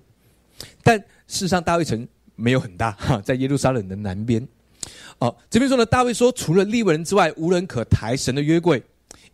[0.82, 2.04] 但事实上，大卫城
[2.34, 4.44] 没有很大哈，在耶路撒冷的南边。
[5.18, 8.82] 哦，这边说呢，大卫说，除了立位人之外，无人可抬神的约柜。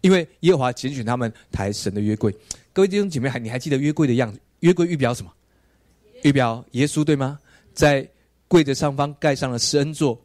[0.02, 2.36] 因为耶和华拣选他们抬神的约柜，
[2.74, 4.38] 各位弟兄姐妹还你还记得约柜的样子？
[4.60, 5.32] 约柜预表什么？
[6.22, 7.38] 预表耶稣对吗？
[7.72, 8.06] 在
[8.48, 10.18] 柜的上方盖上了施恩座。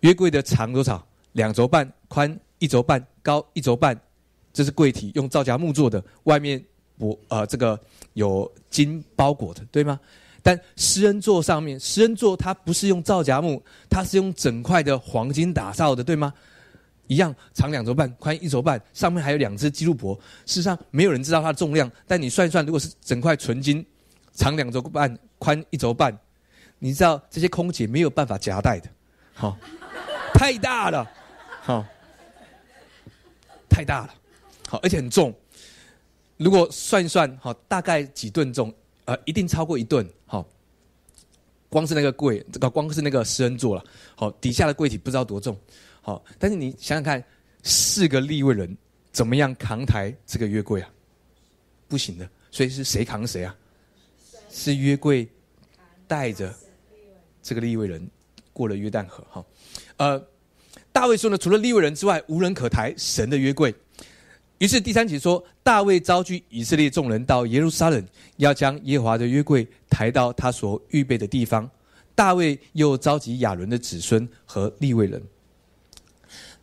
[0.00, 1.04] 约柜的长多少？
[1.32, 3.98] 两轴半，宽一轴半，高一轴半。
[4.52, 6.62] 这是柜体，用皂荚木做的，外面
[6.98, 7.78] 我呃这个
[8.14, 10.00] 有金包裹的，对吗？
[10.42, 16.32] 但施恩座上面，施恩座它不是用皂荚木，它是用整块的黄金打造的，对吗？
[17.06, 20.14] 一样长两轴半，宽一轴半，上面还有两只基路伯。
[20.46, 21.90] 事实上，没有人知道它的重量。
[22.06, 23.84] 但你算一算，如果是整块纯金，
[24.32, 26.16] 长两轴半，宽一轴半，
[26.78, 28.88] 你知道这些空姐没有办法夹带的，
[29.32, 29.56] 好，
[30.34, 31.10] 太大了，
[31.62, 31.84] 好，
[33.68, 34.14] 太大了，
[34.68, 35.34] 好，而且很重。
[36.36, 38.72] 如果算一算，好，大概几吨重？
[39.06, 40.06] 呃，一定超过一吨。
[40.26, 40.46] 好，
[41.70, 43.84] 光是那个柜，这个光是那个私人座了，
[44.14, 45.58] 好，底下的柜体不知道多重。
[46.02, 47.24] 好，但是你想想看，
[47.62, 48.76] 四个立位人
[49.12, 50.90] 怎么样扛抬这个约柜啊？
[51.88, 53.56] 不行的，所以是谁扛谁啊？
[54.50, 55.28] 是约柜
[56.06, 56.54] 带着
[57.46, 58.04] 这个立位人
[58.52, 59.24] 过了约旦河。
[59.30, 59.44] 哈，
[59.98, 60.20] 呃，
[60.90, 63.72] 大卫说呢，除了立位人之外，无人可抬神的约柜。
[64.58, 68.04] 于是第三节说，大卫召集以色列众人到耶路撒冷，
[68.38, 71.70] 要将耶和华的约柜抬到他所预备的地方。
[72.16, 75.22] 大卫又召集亚伦的子孙和立位人。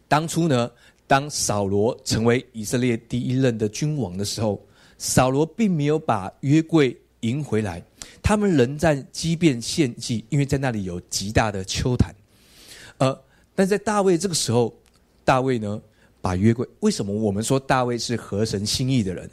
[0.10, 0.70] 当初呢，
[1.08, 4.62] 当扫罗成为以色列第一任的君王的时候，
[4.98, 7.82] 扫罗并没有把约柜迎回来，
[8.24, 12.16] 他们仍在激变献祭，因为在那里有极大的秋坛。
[12.98, 13.22] 呃，
[13.54, 14.74] 但在大卫这个时候，
[15.26, 15.80] 大卫呢
[16.22, 19.30] 把约柜，为什么我们说大卫是合神心意的人？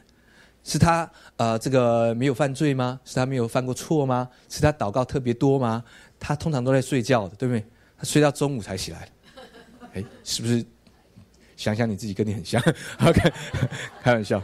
[0.64, 3.00] 是他呃这个没有犯罪吗？
[3.04, 4.28] 是他没有犯过错吗？
[4.48, 5.82] 是他祷告特别多吗？
[6.18, 7.64] 他通常都在睡觉的，对不对？
[7.96, 9.08] 他睡到中午才起来。
[9.94, 10.64] 哎，是不是？
[11.56, 12.58] 想想你自己跟你很像，
[13.04, 13.32] OK，
[14.02, 14.42] 开玩笑。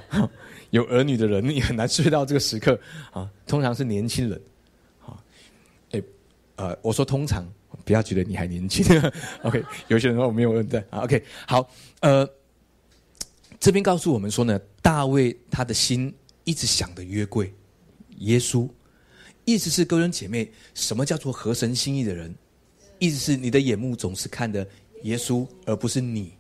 [0.70, 2.78] 有儿女的人，你很难睡到这个时刻
[3.12, 3.30] 啊。
[3.46, 4.40] 通常是年轻人，
[4.98, 5.22] 好，
[5.92, 6.02] 哎，
[6.56, 7.46] 呃，我说通常，
[7.84, 8.84] 不要觉得你还年轻。
[9.42, 11.00] OK，有些人说我没有问在啊。
[11.00, 11.68] OK，好，
[12.00, 12.28] 呃，
[13.58, 17.52] 这边告诉我们说呢，大卫他的心一直想的约柜，
[18.18, 18.68] 耶稣，
[19.44, 22.34] 意思是各位姐妹，什么叫做合神心意的人？
[22.98, 24.66] 意思是你的眼目总是看的
[25.02, 26.35] 耶稣，而不是你。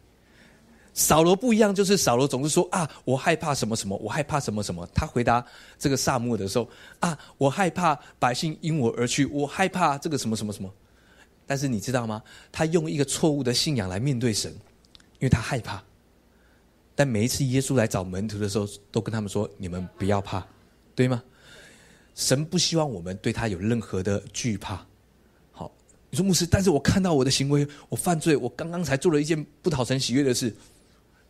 [0.96, 4.88] 扫罗不一样，就是扫罗总是说啊，我害怕什么什么，我害怕什么什么。
[4.94, 5.44] 他回答
[5.78, 6.66] 这个萨母的时候
[7.00, 10.72] 啊，我害怕百姓因我而去，我害怕这个什么什么什么。
[11.46, 12.22] 但是你知道吗？
[12.50, 15.82] 他用一个错误的信仰来面对神，因为他害怕。
[16.94, 20.42] 但每一次耶稣来找门徒的时候，都跟他们说：“你们不要怕，
[20.94, 21.22] 对吗？”
[22.16, 24.82] 神不希望我们对他有任何的惧怕。
[25.52, 25.70] 好，
[26.08, 30.56] 你说牧师，但是我看到我的行为，我犯罪，我刚刚才做了一件不讨神喜悦的事。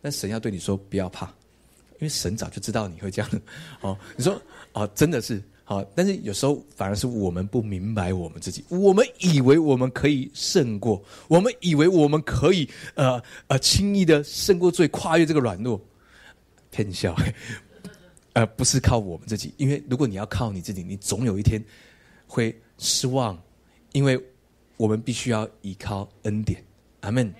[0.01, 3.31] 但神要对你说：“不要怕，因为神早就知道你会这样。
[3.81, 4.41] ”哦，你说
[4.73, 15.81] 哦，真的是好，但是有时候反而是我们不明白我们自己，我们以为我们可以胜过，我们以为我们可以呃呃轻易的胜过罪，跨越这个软弱，
[16.71, 17.13] 骗笑，
[18.31, 21.61] 呃，不是靠我们自己，因为如果你要靠你自己，你总有一天
[22.27, 23.37] 会失望，
[23.91, 24.17] 因为
[24.77, 26.63] 我们必须要依靠恩典。
[27.01, 27.33] 阿门。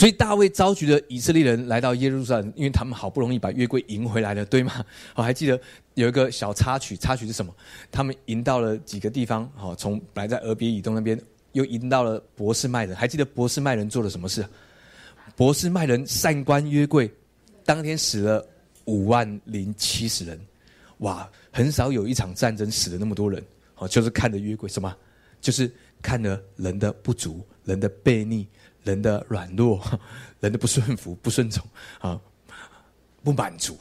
[0.00, 4.82] 所以大卫召集了以色列人来到耶路撒冷，因为他们好不容易把约柜赢回来了，对吗？
[5.14, 5.60] 我 还记得
[5.92, 7.54] 有一个小插曲，插曲是什么？
[7.92, 11.20] 他们赢到了几个地方，好，从本来在俄别以东那边，
[11.52, 12.96] 又赢到了博士麦人。
[12.96, 14.42] 还记得博士麦人做了什么事？
[15.36, 17.12] 博士麦人善关约柜，
[17.66, 18.48] 当天死了
[18.86, 20.40] 五万零七十人，
[21.00, 24.96] 哇，很少有一场战争死了那么多人，好，就是看着约柜，什么？
[25.42, 28.48] 就是看了人的不足，人的悖逆。
[28.82, 29.80] 人的软弱，
[30.40, 31.66] 人的不顺服、 不顺从
[31.98, 32.20] 啊，
[33.22, 33.78] 不满足，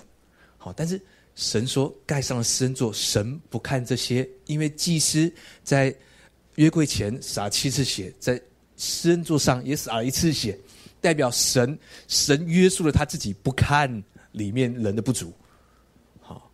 [0.57, 1.01] 好，但是
[1.35, 5.31] 神说盖上了施恩座，神不看这些，因为祭司
[5.63, 5.95] 在
[6.55, 8.41] 约柜前洒七次血，在
[8.75, 10.59] 施恩座上也洒了一次血，
[10.99, 15.33] 代表神神约束了他自己，不看里面人的不足，
[16.19, 16.51] 好，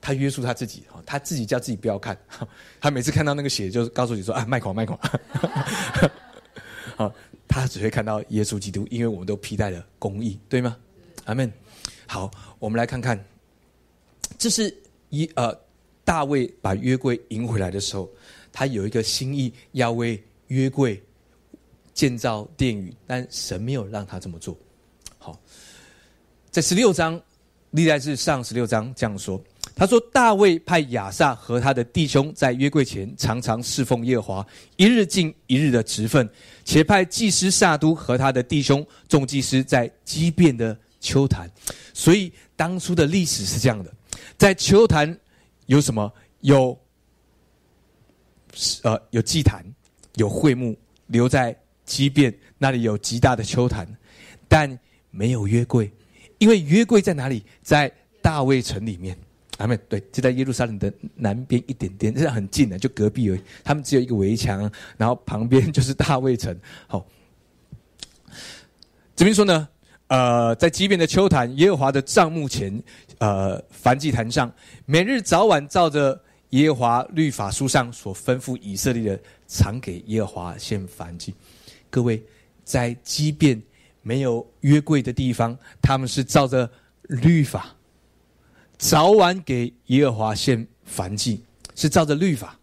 [0.00, 2.16] 他约束他自己，好，他自己叫自己不要看，
[2.80, 4.98] 他每次看到那个血，就告诉你说啊，卖狂卖狂，
[6.96, 7.12] 好。
[7.48, 10.76] 他只会看到耶稣基督，因为我们都披戴了公义，对吗？
[11.24, 11.50] 阿门。
[12.06, 13.22] 好，我们来看看，
[14.38, 14.74] 这是
[15.08, 15.58] 一呃，
[16.04, 18.08] 大卫把约柜迎回来的时候，
[18.52, 21.02] 他有一个心意要为约柜
[21.92, 24.56] 建造殿宇，但神没有让他这么做。
[25.18, 25.38] 好，
[26.50, 27.20] 在十六章
[27.70, 29.42] 历代志上十六章这样说。
[29.78, 36.28] 他说：“大卫派亚萨和他的弟兄在约柜前常常侍奉耶和华，一日尽一日的职分，
[36.64, 41.48] 且派祭司撒都和他的弟兄众祭司在畸变的秋坛。
[41.94, 43.94] 所以当初的历史是这样的：
[44.36, 45.16] 在秋坛
[45.66, 46.12] 有什么？
[46.40, 46.76] 有
[48.82, 49.64] 呃有祭坛，
[50.16, 53.86] 有会幕，留在畸变那里有极大的秋坛，
[54.48, 54.76] 但
[55.12, 55.88] 没有约柜，
[56.38, 57.44] 因为约柜在哪里？
[57.62, 57.88] 在
[58.20, 59.16] 大卫城里面。”
[59.58, 63.40] 啊，没对，就在耶路撒冷的南边一点点，是很近的，就隔壁而已。
[63.64, 66.56] 他们只有一个围墙，然后旁边就是大卫城。
[66.86, 67.04] 好，
[69.16, 69.68] 这边说呢，
[70.06, 72.80] 呃，在畸变的秋坛，耶和华的帐幕前，
[73.18, 74.50] 呃，燔祭坛上，
[74.86, 76.18] 每日早晚照着
[76.50, 81.34] 耶和华律法书上所吩咐以色列的，常给耶和华献燔祭。
[81.90, 82.22] 各位，
[82.62, 83.60] 在畸变
[84.02, 86.70] 没有约柜的地方，他们是照着
[87.02, 87.74] 律法。
[88.78, 91.42] 早晚给耶和华献燔祭，
[91.74, 92.56] 是照着律法，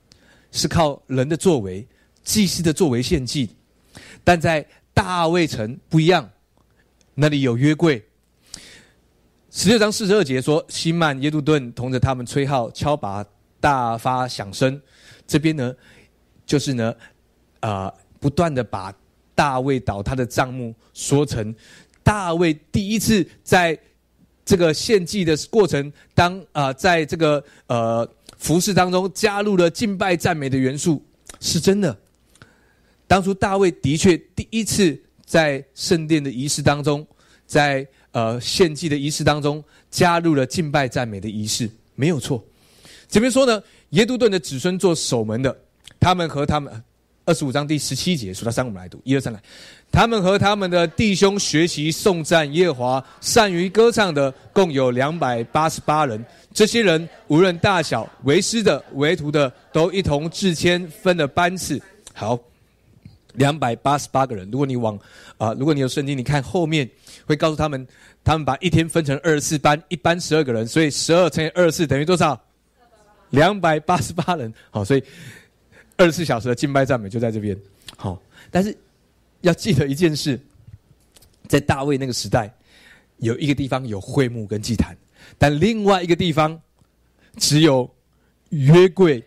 [0.49, 1.85] 是靠人的作为、
[2.23, 3.53] 祭司的作为献祭。
[4.23, 6.27] 但在大卫城不一样，
[7.13, 8.01] 那里有约柜。
[9.51, 13.23] 十六章四十二节说：“西曼耶杜顿同着他们吹号敲拔，
[13.59, 14.81] 大发响声。”
[15.27, 15.75] 这边呢，
[16.45, 16.95] 就是呢，
[17.59, 18.93] 啊，不断的把
[19.35, 21.53] 大卫倒塌的账目说成
[22.03, 23.77] 大卫第一次在。
[24.45, 31.03] 这个献祭的过程，当啊，在这个呃服饰当中加入了敬拜赞美的元素，
[31.39, 31.97] 是真的。
[33.07, 37.05] 当初大卫的确第一次在圣殿的仪式当中，
[37.47, 42.43] 在呃献祭的仪式当中加入了敬拜赞美的仪式，没有错。
[43.09, 45.57] 这边说呢，耶杜顿的子孙做守门的，
[45.99, 46.83] 他们和他们。
[47.25, 49.01] 二十五章第十七节，数到三，我们来读。
[49.03, 49.41] 一二三，来。
[49.91, 56.23] 他们和他们的弟兄学习颂赞耶华，善于歌唱的共有两百八十八人。
[56.53, 61.81] 这些人无论大小，为师的、为徒的，都一同自谦，分了班次。
[62.13, 62.37] 好，
[63.33, 64.47] 两百八十八个人。
[64.51, 64.97] 如果你往
[65.37, 66.87] 啊，如果你有圣经，你看后面
[67.25, 67.87] 会告诉他们，
[68.23, 72.39] 他们把一天分成二十四班，一班十二个人，所以十二乘以二十四等于多少？
[73.31, 74.53] 两百八十八人。
[74.69, 75.03] 好，所以。
[75.97, 77.57] 二十四小时的敬拜赞美就在这边，
[77.97, 78.75] 好，但是
[79.41, 80.39] 要记得一件事，
[81.47, 82.53] 在大卫那个时代，
[83.17, 84.95] 有一个地方有会幕跟祭坛，
[85.37, 86.59] 但另外一个地方
[87.37, 87.89] 只有
[88.49, 89.23] 约柜，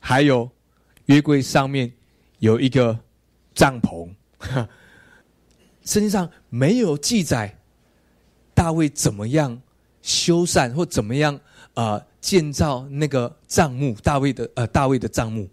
[0.00, 0.50] 还有
[1.06, 1.92] 约柜上面
[2.38, 2.98] 有一个
[3.54, 4.08] 帐篷。
[5.84, 7.56] 圣经上没有记载
[8.54, 9.60] 大卫怎么样
[10.00, 11.38] 修缮或怎么样
[11.74, 15.48] 啊建造那个帐幕，大卫的呃大卫的帐幕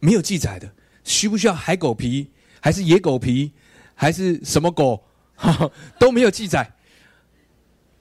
[0.00, 0.68] 没有记载的，
[1.04, 2.28] 需不需要海狗皮
[2.60, 3.52] 还是野狗皮
[3.94, 5.04] 还是什么狗
[6.00, 6.68] 都没有记载，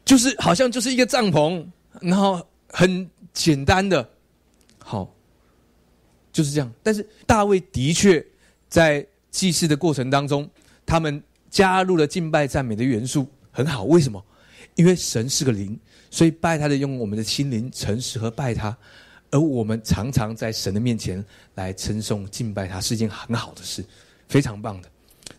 [0.03, 1.63] 就是好像就是一个帐篷，
[2.01, 4.09] 然后很简单的，
[4.79, 5.13] 好
[6.31, 6.73] 就是这样。
[6.81, 8.25] 但是大卫的确
[8.67, 10.49] 在祭祀的过程当中，
[10.85, 11.21] 他们。
[11.51, 13.83] 加入了敬拜赞美的元素，很好。
[13.85, 14.23] 为什么？
[14.75, 15.79] 因为神是个灵，
[16.11, 18.77] 所以拜他的用我们的心灵诚实和拜他，
[19.31, 21.23] 而我们常常在神的面前
[21.55, 23.83] 来称颂敬拜他，是一件很好的事，
[24.27, 24.89] 非常棒的。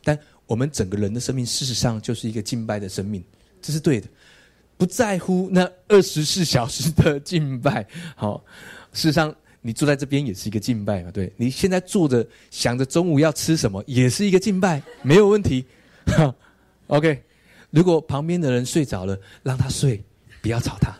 [0.04, 3.22] 但我们整个人的生命，事实上就是一个敬拜的生命，
[3.60, 4.06] 这是对的。
[4.76, 8.42] 不在乎那二十四小时的 敬拜，好，
[8.92, 11.10] 事实上你坐在这边也是一个敬拜嘛。
[11.10, 15.66] 对你现在坐着想着中午要吃什么，也是一个敬拜，没有问题。
[16.86, 17.22] OK，
[17.68, 20.02] 如果旁边的人睡着了，让他睡，
[20.40, 20.98] 不要吵他，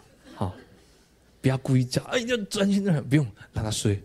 [1.41, 4.03] 不要故意叫，哎，要专心的，不用让他睡，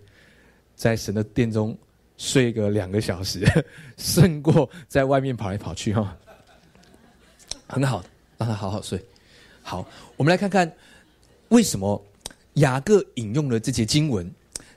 [0.75, 1.77] 在神的殿中
[2.17, 3.45] 睡个两个小时，
[3.97, 6.17] 胜过在外面跑来跑去哈，
[7.67, 8.03] 很好，
[8.37, 9.03] 让他好好睡。
[9.61, 10.71] 好，我们来看看
[11.49, 12.01] 为什么
[12.53, 14.31] 雅各引用了这节经文，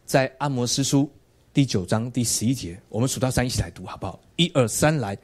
[0.05, 1.11] 在阿摩斯书。
[1.55, 4.21] 第九章第十一节，我们数到三一起来读，好不好？
[4.37, 5.17] 一二三，来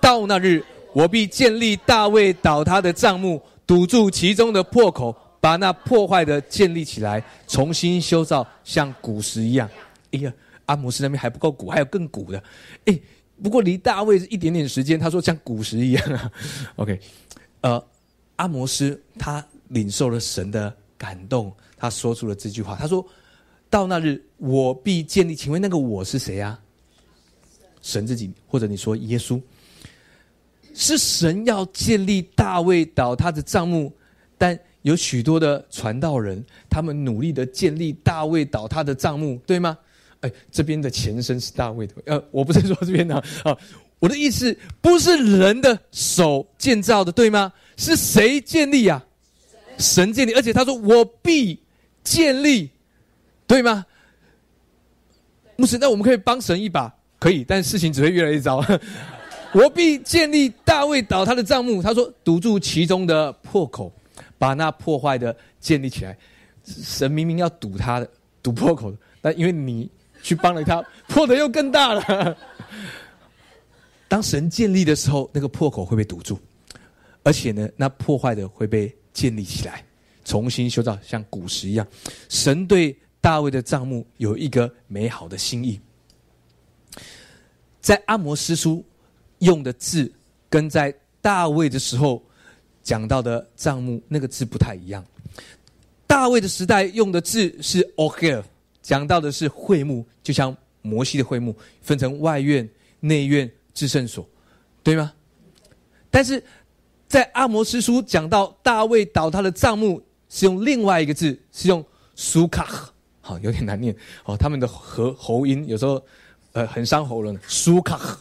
[0.00, 9.68] 到那日，我必建立大卫倒塌的帐幕，堵住其中的破口，把那破坏的建立起来，重新修造，像古时一样。
[10.12, 10.32] 哎呀，
[10.66, 12.40] 阿摩斯那边还不够古，还有更古的。
[12.84, 12.96] 哎，
[13.42, 15.00] 不过离大卫一点点时间。
[15.00, 16.30] 他说像古时一样啊。
[16.76, 17.00] OK，
[17.62, 17.84] 呃，
[18.36, 22.76] 阿摩斯他领受了神的感动，他说出了这句话。
[22.76, 23.04] 他说。
[23.72, 25.34] 到那日，我必建立。
[25.34, 26.60] 请问那个我是谁啊？
[27.80, 29.40] 神自己，或者你说耶稣，
[30.74, 33.90] 是神要建立大卫倒他的帐幕，
[34.36, 39.76] 但有许多的传道人，他们努力的建立大卫倒他的帐目，对吗？
[40.20, 41.94] 哎，这边的前身是大卫的。
[42.06, 43.56] 呃，我不是说这边的 啊，
[43.98, 47.52] 我的意思不是人的手建造的，对吗？
[47.76, 49.02] 是谁建立呀？
[49.78, 51.58] 神建立，而且他说我必
[52.04, 52.70] 建立。
[53.44, 53.84] 对吗？
[55.56, 58.64] 牧师，那我们可以帮神一把，可以，但事情只会越来越糟。
[59.52, 63.92] 我必建立大卫倒他的帐目，他说堵住其中的破口，
[64.42, 66.18] 把那破坏的建立起来。
[66.64, 68.10] 神明明要堵他的，
[68.42, 69.88] 堵破口，但因为你
[70.20, 72.36] 去帮了他， 破的又更大了。
[74.08, 76.36] 当神建立的时候，那个破口会被堵住，
[77.22, 79.84] 而且呢，那破坏的会被建立起来，
[80.24, 81.86] 重新修造，像古时一样。
[82.28, 82.96] 神对。
[83.20, 85.80] 大卫的账目有一个美好的心意，
[87.80, 88.84] 在阿摩斯书
[89.38, 90.12] 用的字，
[90.50, 92.20] 跟在大卫的时候
[92.82, 95.04] 讲到的账目那个字不太一样。
[96.06, 98.42] 大卫的时代用的字是 “oher”，
[98.82, 102.68] 讲到的是会幕，就像摩西的会幕，分成外院、
[103.00, 104.28] 内院、至圣所，
[104.82, 105.12] 对吗？
[106.10, 106.42] 但是
[107.08, 111.82] 在阿摩斯书讲到大卫倒塌的账目，是用另外一个字，是用
[112.14, 112.92] 苏卡。
[113.22, 113.96] 好，有点难念。
[114.24, 116.04] 哦，他们的喉喉音有时候，
[116.52, 117.38] 呃，很伤喉咙。
[117.46, 118.18] 苏卡，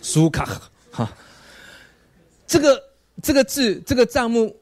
[0.00, 1.16] 苏卡，哈，
[2.46, 2.82] 这个
[3.22, 4.54] 这个字，这个账目，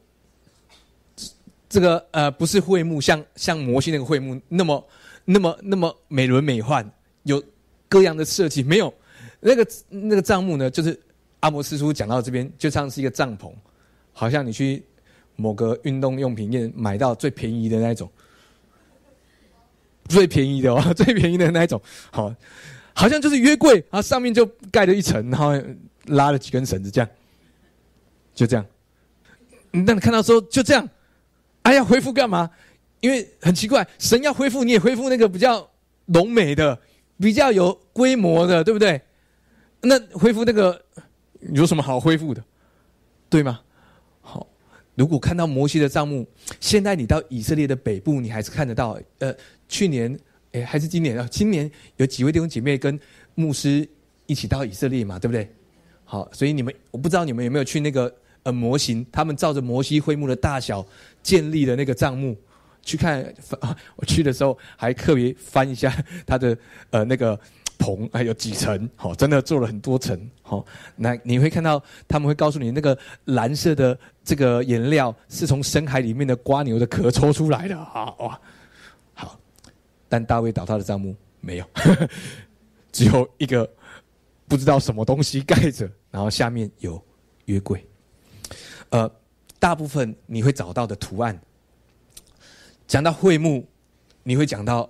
[1.69, 4.87] 这个呃，不是会幕，像像摩西那个会幕那么
[5.25, 6.85] 那么那么美轮美奂，
[7.25, 7.43] 有
[7.89, 8.63] 各样的设计。
[8.63, 8.93] 没有
[9.41, 10.99] 那个那个账目呢，就是
[11.41, 13.53] 阿摩斯书讲到这边，就像是一个帐篷，
[14.13, 14.83] 好像你去
[15.37, 18.11] 某个运动用品店买到最便宜的那种。
[20.07, 22.31] 最便宜的哦， 最便宜的那一种，好，
[22.93, 25.53] 好像就是约柜啊，上面就盖了一层，然后
[26.09, 27.09] 拉了几根绳子，这样，
[28.35, 28.67] 就这样。
[29.71, 30.89] 那你看到说就这样，
[31.63, 32.51] 哎呀，恢复干嘛？
[33.01, 35.69] 因为很奇怪，神要恢复，你也恢复那个比较
[36.07, 36.79] 浓美的、
[37.19, 39.01] 比较有规模的，对不对？
[39.81, 40.83] 那恢复那个
[41.53, 42.43] 有什么好恢复的？
[43.29, 43.61] 对吗？
[44.21, 44.47] 好，
[44.95, 46.27] 如果看到摩西的账目，
[46.61, 49.35] 现在你到以色列的北部，你还是看得到，呃。
[49.67, 50.17] 去年，
[50.53, 51.27] 哎，还是今年啊？
[51.31, 53.01] 今年有几位弟兄姐妹跟
[53.35, 53.89] 牧师
[54.27, 55.19] 一起到以色列嘛？
[55.19, 55.51] 对不对？
[56.05, 58.15] 好，所以你们，我不知道你们有没有去那个
[58.45, 60.87] 呃模型，他们照着摩西会幕的大小
[61.23, 62.37] 建立的那个帐幕
[62.83, 63.35] 去看。
[63.97, 65.93] 我去的时候还特别翻一下
[66.25, 66.57] 他的
[66.91, 67.39] 呃那个
[67.77, 70.31] 棚，还有几层，好，真的做了很多层。
[70.43, 70.65] 好，
[70.97, 78.15] 那你会看到他们会告诉你，那个蓝色的这个颜料是从深海里面的瓜牛的壳抽出来的啊！
[78.19, 78.41] 哇。
[79.15, 79.41] 好
[80.09, 81.67] 但大卫倒塌的帐目没有，
[82.93, 83.69] 只有一个
[84.47, 87.03] 不知道什么东西盖着，然后下面有
[87.47, 87.85] 约柜。
[88.95, 89.11] 呃，
[89.59, 91.37] 大部分你会找到的图案，
[92.87, 93.67] 讲到会幕，
[94.23, 94.89] 你会讲到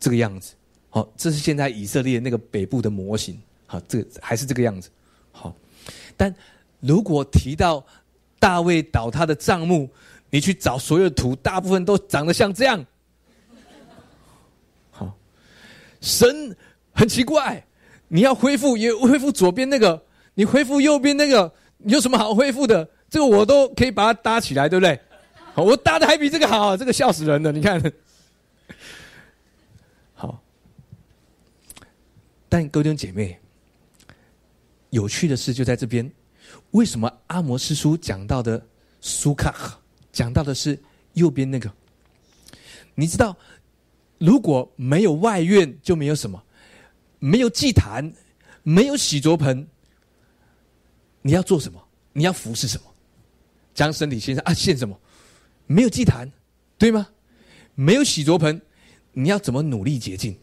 [0.00, 0.54] 这个样子。
[0.90, 3.40] 好，这是现在以色列那个北部的模型。
[3.66, 4.90] 好，这还是这个样子。
[5.30, 5.54] 好，
[6.16, 6.34] 但
[6.80, 7.86] 如果提到
[8.40, 9.88] 大卫倒塌的帐幕，
[10.28, 12.84] 你去找所有图，大部分都长得像这样。
[14.90, 15.16] 好，
[16.00, 16.56] 神
[16.92, 17.64] 很奇怪，
[18.08, 20.02] 你要恢复也恢复左边那个，
[20.34, 22.90] 你恢复右边那个，你有什么好恢复的？
[23.16, 25.00] 这个我都可以把它搭起来，对不对？
[25.54, 27.50] 我搭的还比这个好，这个笑死人了。
[27.50, 27.80] 你看，
[30.12, 30.38] 好，
[32.46, 33.40] 但各位姐妹，
[34.90, 36.12] 有趣的事就在这边。
[36.72, 38.62] 为什么阿摩斯书讲到的
[39.00, 39.80] 苏卡，
[40.12, 40.78] 讲到的是
[41.14, 41.72] 右边那个？
[42.94, 43.34] 你知道，
[44.18, 46.42] 如果没有外院，就没有什么，
[47.18, 48.12] 没有祭坛，
[48.62, 49.66] 没有洗濯盆，
[51.22, 51.82] 你要做什么？
[52.12, 52.85] 你要服侍什么？
[53.76, 54.54] 将身体献上啊！
[54.54, 54.98] 献什么？
[55.66, 56.32] 没有祭坛，
[56.78, 57.06] 对吗？
[57.74, 58.60] 没有洗濯盆，
[59.12, 60.34] 你要怎么努力洁净？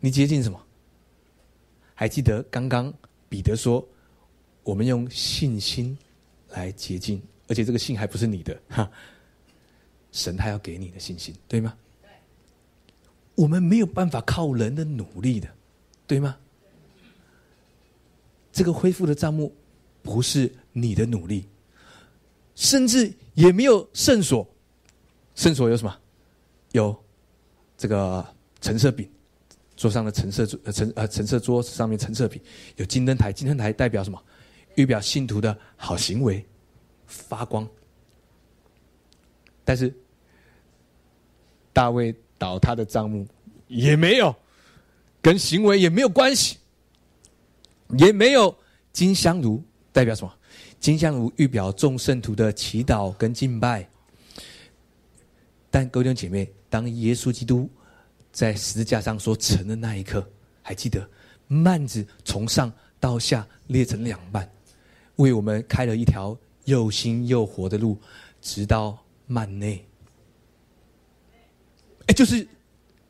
[0.00, 0.62] 你洁净什么？
[1.94, 2.92] 还记得刚刚
[3.26, 3.86] 彼得说，
[4.62, 5.96] 我们用信心
[6.50, 8.90] 来洁净，而且这个信还不是你的哈，
[10.12, 11.74] 神他要给你的信心，对吗？
[13.34, 15.48] 我们没有办法靠人的努力的，
[16.06, 16.36] 对吗？
[18.52, 19.56] 这个恢复的账目
[20.02, 21.48] 不是你的努力。
[22.54, 24.46] 甚至也没有圣所，
[25.34, 25.96] 圣所有什么？
[26.72, 26.96] 有
[27.76, 28.24] 这个
[28.60, 29.08] 橙色饼，
[29.76, 32.40] 桌上的橙色桌，橙呃橙色桌子上面橙色饼，
[32.76, 34.22] 有金灯台，金灯台代表什么？
[34.76, 36.44] 预表信徒的好行为，
[37.06, 37.68] 发光。
[39.64, 39.94] 但是
[41.72, 43.26] 大卫倒他的账目
[43.68, 44.34] 也没有，
[45.22, 46.58] 跟行为也没有关系，
[47.98, 48.54] 也没有
[48.92, 50.32] 金香炉，代表什么？
[50.84, 53.88] 金香炉预表众圣徒的祈祷跟敬拜，
[55.70, 57.70] 但各位弟兄姐妹，当耶稣基督
[58.30, 60.22] 在十字架上所成的那一刻，
[60.60, 61.08] 还记得
[61.48, 62.70] 幔子从上
[63.00, 64.46] 到下裂成两半，
[65.16, 67.98] 为我们开了一条又新又活的路，
[68.42, 69.82] 直到幔内。
[72.08, 72.46] 哎，就是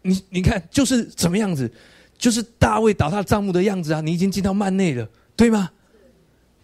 [0.01, 1.69] 你，你看，就是怎么样子，
[2.17, 4.01] 就是大卫倒塌帐幕的样子啊！
[4.01, 5.73] 你已经进到幔内了，对吗？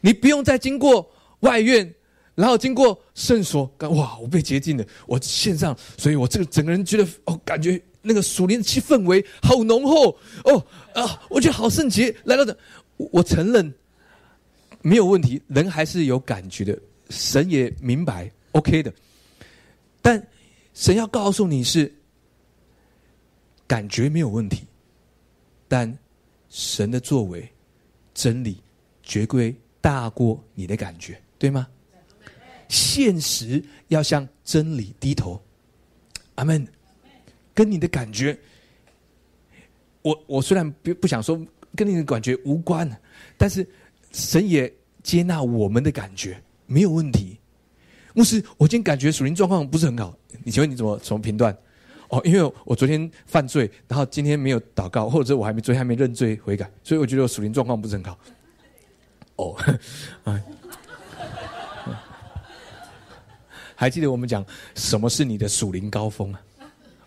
[0.01, 1.94] 你不用再经过外院，
[2.34, 4.18] 然后经过圣所，哇！
[4.18, 11.22] 我被洁净了，我献上，所以我这个整个人觉得哦，感觉那个属灵气氛围好浓厚哦啊！
[11.28, 12.14] 我觉得好圣洁。
[12.24, 12.57] 来到这，
[12.96, 13.72] 我承认
[14.80, 16.78] 没有问题，人还是有感觉的，
[17.11, 18.92] 神也明白，OK 的。
[20.01, 20.26] 但
[20.72, 21.92] 神要告诉你是
[23.66, 24.62] 感觉没有问题，
[25.68, 25.98] 但
[26.48, 27.46] 神的作为
[28.14, 28.62] 真理
[29.03, 29.55] 绝归。
[29.81, 31.66] 大过你的感觉，对吗？
[32.68, 35.41] 现实要向真理低头。
[36.37, 36.66] 阿门。
[37.53, 38.39] 跟你的感觉，
[40.01, 41.39] 我我虽然不不想说
[41.76, 42.89] 跟你的感觉无关，
[43.37, 43.68] 但是
[44.12, 44.72] 神也
[45.03, 47.39] 接纳我们的感觉，没有问题。
[48.14, 51.55] 牧师，我今天感觉属灵状况不是很好，你请问你怎么怎么评断？
[52.09, 58.18] 哦，因为我昨天犯罪，然后今天没有祷告，或者我还没罪，还没认罪悔改，所以我觉得我属灵状况不是很好。
[59.41, 59.57] 哦，
[60.24, 60.41] 啊，
[63.74, 66.41] 还记得我们讲什么是你的属灵高峰啊？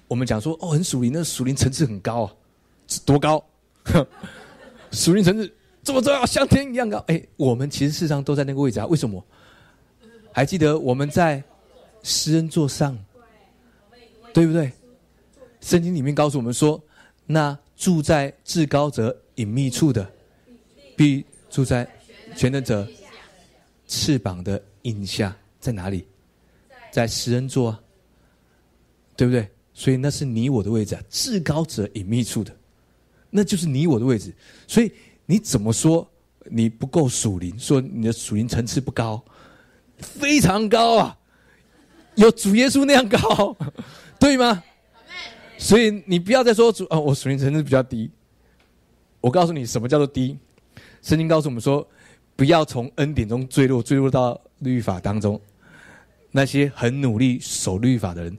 [0.08, 2.34] 我们讲说哦，很属灵，那属灵层次很高啊，
[3.06, 3.44] 多高？
[4.92, 5.52] 属灵层次
[5.84, 6.98] 这么重要，像天一样高。
[7.08, 8.86] 哎，我们其实事实上都在那个位置啊。
[8.86, 9.24] 为什么？
[10.32, 11.44] 还记得我们在
[12.02, 12.98] 诗恩座上，
[14.34, 14.72] 对不对？
[15.62, 16.82] 圣经里面告诉我们说，
[17.26, 20.08] 那住在至高者隐秘处的，
[20.96, 21.88] 必住在。
[22.36, 22.88] 全能者
[23.88, 26.06] 翅膀的印下在哪里？
[26.92, 27.82] 在食人座啊，
[29.16, 29.50] 对不对？
[29.74, 32.56] 所以那是你我的位置啊，至高者隐秘处的，
[33.32, 34.32] 那就是你我的位置。
[34.68, 34.92] 所以
[35.26, 36.08] 你怎么说
[36.46, 37.58] 你不够属灵？
[37.58, 39.24] 说你的属灵层次不高，
[39.98, 41.18] 非常高啊，
[42.14, 43.58] 有主耶稣那样高，
[44.20, 44.64] 对吗？
[45.58, 48.12] 所以你不要再说主啊，我属灵层次比较低。
[49.20, 50.38] 我告诉你，什么叫做低？
[51.02, 51.88] 圣经告诉我们说。
[52.44, 55.40] 不要从恩典中坠落，坠落到律法当中。
[56.30, 58.38] 那些很努力守律法的人，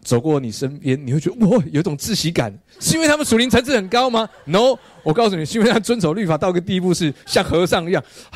[0.00, 2.50] 走过你身边，你会觉得哇，有种窒息感，
[2.80, 8.02] 是因为他们属灵层次很高吗？No，我告诉你，是因为他遵守律法到一个地步，是像和尚一样。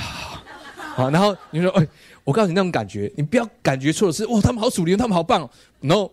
[0.94, 1.88] 好，然后你说，哎，
[2.22, 5.48] 我告诉你那种感觉，你不要感觉错了，是哇，他们好属灵，他们好棒。
[5.80, 6.10] No，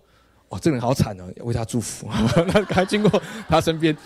[0.47, 2.09] 哇，这个人好惨哦，为他祝福。
[2.53, 3.97] 那还经过他身边。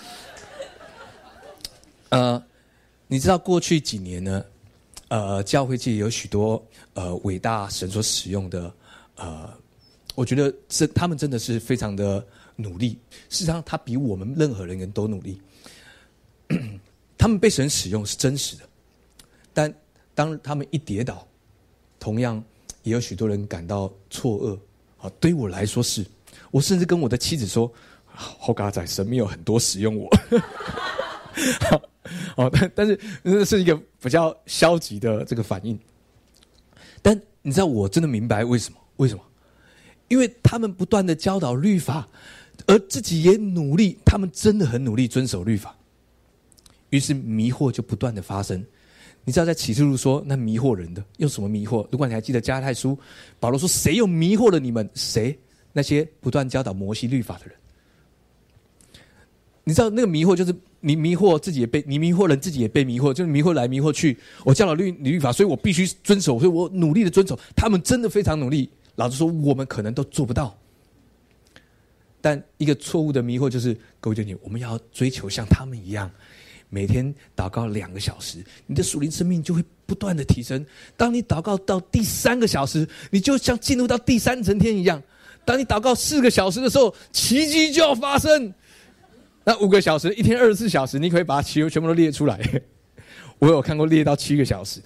[2.09, 2.43] 呃，
[3.11, 4.45] 你知道过去几年呢？
[5.07, 8.71] 呃，教会界有许多呃伟大神所使用的
[9.15, 9.51] 呃，
[10.13, 12.23] 我觉得是他们真的是非常的
[12.55, 12.89] 努力。
[13.27, 15.41] 事实上，他比我们任何人人都努力。
[17.17, 18.69] 他们被神使用是真实的，
[19.55, 19.73] 但
[20.13, 21.27] 当他们一跌倒，
[21.99, 22.41] 同样
[22.83, 24.59] 也有许多人感到错愕。
[25.01, 26.05] 啊，对于我来说是，
[26.51, 27.73] 我甚至跟我的妻子说
[28.05, 30.07] ：“好嘎仔，神没有很多使用我。”
[32.37, 35.77] 哦，但但是那是一个比较消极的这个反应。
[37.01, 38.79] 但你知道，我真的明白为什么？
[38.97, 39.23] 为什么？
[40.07, 42.07] 因为他们不断的教导律法，
[42.67, 45.75] 而自己也努力，他们真的很努力遵守律法。
[46.89, 48.65] 于是迷惑就不断的发生。
[49.23, 51.87] 你知道，在启示录说，那迷惑人的用什么迷惑？
[51.91, 52.97] 如果你还记得加太书，
[53.39, 54.89] 保罗说：“谁又迷惑了你们？
[54.95, 55.37] 谁？
[55.71, 57.55] 那些不断教导摩西律法的人。”
[59.63, 60.55] 你知道，那个迷惑就是。
[60.81, 64.17] 你迷惑自己也被你迷惑人，自己也被迷惑，就是迷惑来迷惑去。
[64.43, 67.37] 我教了律律法，所以我必须遵守，所以我努力的遵守。
[67.55, 68.69] 他们真的非常努力。
[68.95, 70.57] 老实说，我们可能都做不到。
[72.21, 76.11] 但一个错误的迷惑就是，各位弟兄，我们要追求像他们一样，
[76.69, 80.65] 每天祷告两个小时，你的属灵生命就会不断的提升。
[80.97, 85.01] 当你祷告到第三个小时，你就像进入到第三层天一样。
[85.45, 88.53] 当你祷告四个小时的时候，奇迹就要发生。
[89.49, 92.39] 那五个小时，一天二十四小时，你可以把它全全部都列出来。
[93.39, 94.85] 我有看过列到七个小时的，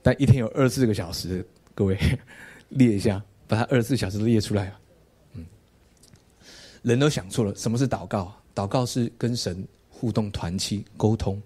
[0.00, 1.98] 但一天有二十四个小时，各位
[2.68, 4.72] 列一下，把它二十四小时列出来。
[5.34, 5.44] 嗯，
[6.82, 8.32] 人都想错了，什么是祷告？
[8.54, 11.42] 祷告是跟神互动、团契、沟通，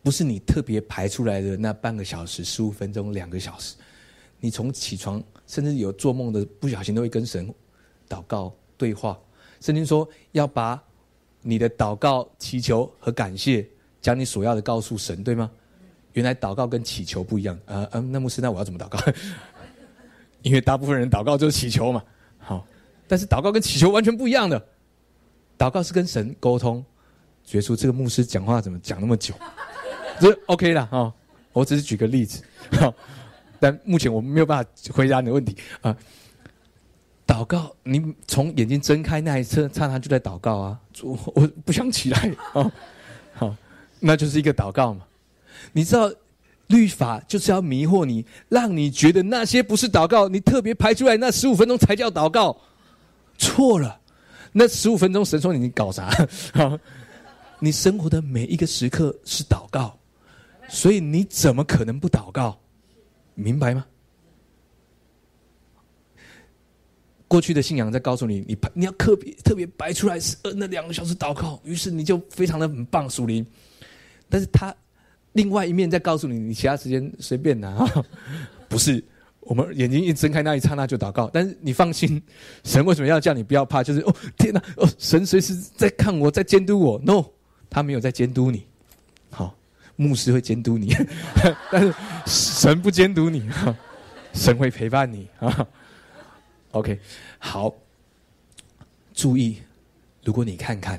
[0.00, 3.74] 不是你特别排出来的那半个小时、十五分钟、两个小时。
[4.38, 7.52] 你从起床，甚至有做梦的，不小心都会跟神
[8.08, 9.18] 祷告对话。
[9.62, 10.82] 圣经说要把
[11.40, 13.66] 你的祷告、祈求和感谢，
[14.00, 15.50] 将你所要的告诉神，对吗？
[16.12, 17.58] 原来祷告跟祈求不一样。
[17.66, 18.98] 呃嗯，那牧师，那我要怎么祷告？
[20.42, 22.02] 因为大部分人祷告就是祈求嘛。
[22.38, 22.66] 好，
[23.06, 24.60] 但是祷告跟祈求完全不一样的。
[25.56, 26.84] 祷告是跟神沟通。
[27.44, 29.34] 觉出这个牧师讲话怎么讲那么久？
[30.20, 31.12] 这 OK 了哈。
[31.52, 32.42] 我只是举个例子。
[32.72, 32.92] 好，
[33.58, 35.96] 但目前我们没有办法回答你的问题啊。
[37.32, 40.78] 祷告，你从眼睛睁开那一刻，刹那就在祷告啊！
[41.02, 42.70] 我我不想起来啊，
[43.32, 43.56] 好，
[44.00, 45.06] 那就是一个祷告嘛。
[45.72, 46.12] 你知道，
[46.66, 52.54] 律法就是要迷惑你，让你觉得那些不是祷告，你特别排出来那十五分钟才叫祷告，
[53.38, 53.98] 错了。
[54.52, 56.10] 那十五分钟，神说你搞啥？
[56.52, 56.78] 好，
[57.58, 59.98] 你生活的每一个时刻是祷告，
[60.68, 62.58] 所以你怎么可能不祷告？
[63.34, 63.86] 明白吗？
[67.32, 73.46] 过去的信仰在告诉你，你你要特别特别摆出来是那两个小时祷告，于是你就非常的很棒属灵。
[74.28, 74.74] 但是他
[75.32, 77.90] 另外一面在告诉你，你其他时间随便拿，
[78.68, 79.02] 不是
[79.40, 81.30] 我们眼睛一睁开那一刹那就祷告。
[81.32, 82.22] 但是你放心，
[82.64, 83.82] 神为什么要叫你不要怕？
[83.82, 87.00] 就是哦天哪，哦神随时在看我，在监督我。
[87.02, 87.24] No，
[87.70, 88.66] 他没有在监督你。
[89.30, 89.56] 好，
[89.96, 90.94] 牧师会监督你，
[91.72, 91.94] 但是
[92.26, 93.48] 神不监督你，
[94.34, 95.66] 神会陪伴你啊。
[96.72, 96.98] OK，
[97.38, 97.74] 好，
[99.12, 99.58] 注意，
[100.24, 100.98] 如果你看看，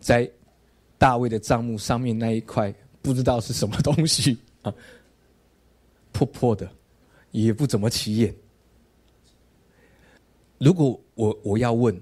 [0.00, 0.28] 在
[0.98, 4.74] 大卫的账目上面那一块，不知道是什么东西 啊，
[6.10, 6.68] 破破的，
[7.30, 8.34] 也不怎么起眼。
[10.58, 11.98] 如果我我要问，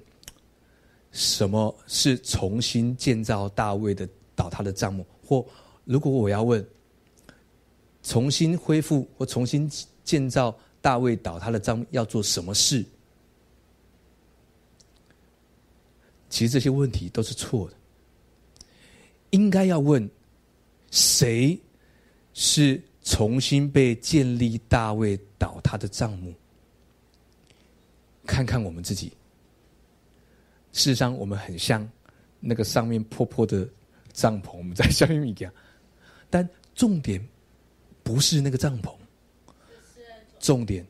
[1.12, 5.06] 什么是重新建造大卫的倒塌的账目？
[5.22, 5.44] 或
[5.84, 6.66] 如果我要问，
[8.02, 9.70] 重新恢复或重新
[10.02, 10.58] 建造？
[10.80, 12.84] 大卫倒他的账要做什么事？
[16.28, 17.76] 其实这些问题都是错的。
[19.30, 20.08] 应该要问
[20.90, 21.58] 谁
[22.34, 26.32] 是重新被建立大卫倒塌的账目？
[28.26, 29.12] 看看我们自己。
[30.72, 31.86] 事实上，我们很像
[32.40, 33.68] 那个上面破破的
[34.12, 35.52] 帐篷，我们在下面一样。
[36.30, 37.26] 但重点
[38.02, 38.94] 不是那个帐篷。
[40.38, 40.86] 重点，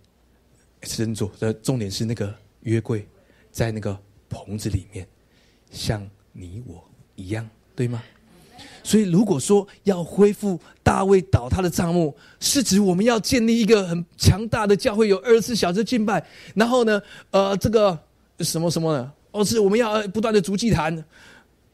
[0.83, 3.07] 神座的重点是那个约柜，
[3.51, 5.07] 在那个棚子里面，
[5.71, 6.83] 像你我
[7.15, 8.03] 一样，对吗？
[8.83, 16.25] 所以，如果说要恢复大卫倒塌的账目，是指我们要建立一个很强大的教会，有二十四小时敬拜，
[16.55, 17.99] 然后呢，呃，这个
[18.41, 21.05] 什么什么的，哦，是我们要不断的逐祭坛，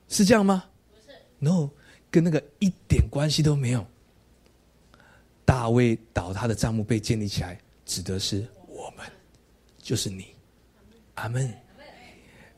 [0.08, 0.64] 是这样吗？
[0.90, 1.70] 不是，no，
[2.10, 3.86] 跟那个一点关系都没有。
[5.44, 7.58] 大卫倒塌的账目被建立起来。
[7.86, 9.04] 指的是我们，
[9.78, 10.26] 就是你。
[11.14, 11.52] 阿门。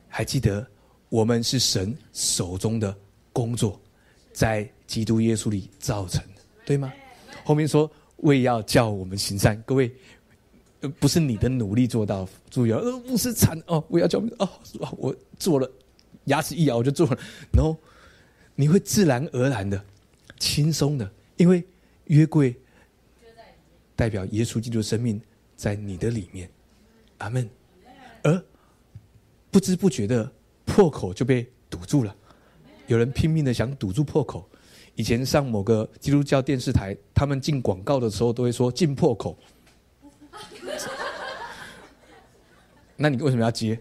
[0.07, 0.65] 还记得
[1.09, 2.97] 我们是神手中的
[3.31, 3.79] 工作，
[4.33, 6.91] 在基督耶稣里造成的，对吗？
[7.43, 9.93] 后面说为要叫我们行善，各位，
[10.97, 14.49] 不是你的努力做到，注意哦，不是惨哦，我要叫哦，
[14.97, 15.69] 我做了，
[16.25, 17.19] 牙齿一咬我就做了，
[17.53, 17.77] 然后
[18.55, 19.79] 你会自然而然的
[20.39, 21.63] 轻松的，因为
[22.05, 22.55] 约柜
[23.97, 25.21] 代表耶稣基督的生命
[25.57, 26.49] 在你的里面，
[27.17, 27.49] 阿门。
[28.23, 28.41] 而
[29.51, 30.31] 不知不觉的
[30.65, 32.15] 破口就被堵住了，
[32.85, 34.47] 有人拼命的想堵住破口。
[34.95, 39.37] 以前上某个基督教电视台，他们进广告的时候都会说“进破口”，
[42.97, 43.79] 那你为什么要接？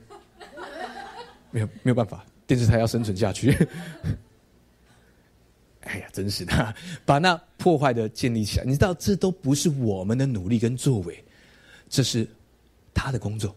[1.51, 3.53] 没有没有办法，电视台要生存下去。
[5.83, 6.75] 哎呀，真是的，
[7.07, 8.65] 把那破坏的建立起来。
[8.65, 11.25] 你知道，这都不是我们的努力跟作为，
[11.91, 12.25] 这是
[12.95, 13.53] 他的工作。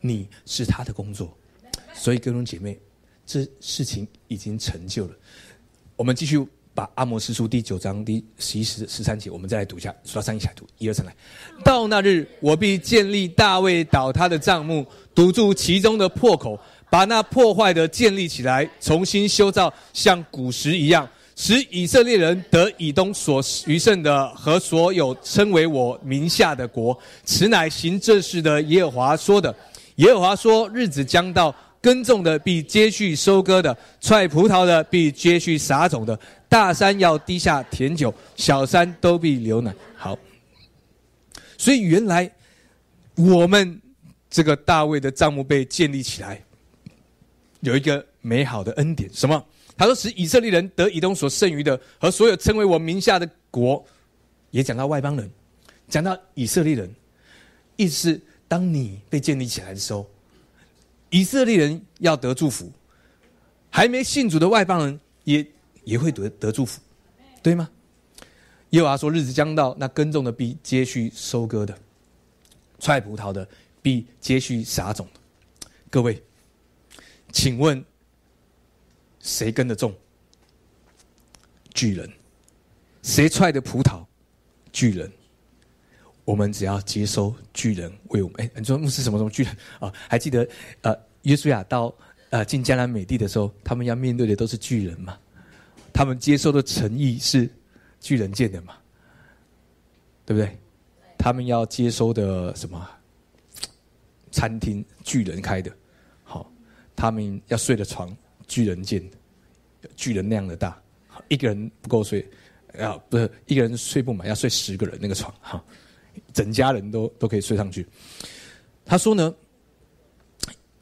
[0.00, 1.36] 你是他的工作，
[1.92, 2.80] 所以各位姐妹，
[3.26, 5.14] 这事情已经成就了。
[5.94, 11.14] 我们继续把阿摩斯书第九章第十一十十三节，我们再来读一下，数到三一起来读，一二三来。
[11.62, 16.58] 到那日，我必建立大卫倒塌的帐幕，堵住其中的破口，
[16.88, 21.06] 把那破坏的建立起来，重新修造，像古时一样，
[21.40, 26.98] 使以色列人得以东所余剩的和所有称为我名下的国。
[27.24, 29.54] 此乃行这事的耶和华说的。
[29.94, 36.18] 耶和华说：“日子将到，耕种的必接续收割的，踹葡萄的必接续撒种的。
[36.48, 40.18] 大山要滴下甜酒，小山都必流奶。”好，
[41.56, 42.28] 所以原来
[43.14, 43.80] 我们
[44.28, 46.42] 这个大卫的帐幕被建立起来，
[47.60, 49.08] 有一个美好的恩典。
[49.14, 49.40] 什么？
[49.78, 53.82] 他说：“使以色列人得以东所剩余的和所有称为我名下的国。”
[54.50, 55.30] 也讲到外邦人，
[55.88, 56.94] 讲到以色列人，
[57.76, 58.20] 意思是。
[58.50, 60.08] 当你被建立起来的时候，
[61.10, 62.72] 以色列人要得祝福，
[63.68, 65.46] 还没信主的外邦人也
[65.84, 66.80] 也会得得祝福，
[67.42, 67.68] 对吗？
[68.70, 71.78] 耶和华说：“日子将到，那耕种的必接续收割的，
[72.78, 73.46] 踹葡萄的
[73.82, 75.20] 必接续撒种的。”
[75.90, 76.22] 各位，
[77.30, 77.84] 请问
[79.28, 79.94] 谁耕的种？
[81.74, 82.10] 巨人。
[83.02, 84.02] 谁踹的葡萄？
[84.72, 85.12] 巨人。
[86.24, 89.92] 我们只要接收巨人为我们，哎，你说牧师什么什么巨人啊？
[90.08, 90.48] 还记得
[90.80, 91.94] 呃，约书亚到
[92.30, 95.18] 呃进迦南美地的时候，他们要面对的都是巨人嘛？
[95.92, 97.48] 他们接收的诚意是
[98.00, 98.74] 巨人见的嘛？
[100.24, 100.58] 对不对？
[101.18, 102.88] 他们要接收的什么
[104.30, 105.70] 餐厅巨人开的，
[106.24, 106.50] 好，
[106.96, 108.14] 他们要睡的床
[108.46, 109.16] 巨人建的，
[109.96, 110.80] 巨人那样的大，
[111.28, 112.26] 一个人不够睡，
[112.78, 115.64] 要不是一个人睡不满，要睡十个人那个床，哈。
[116.32, 117.86] 整家人都都可以睡上去。
[118.84, 119.32] 他说呢，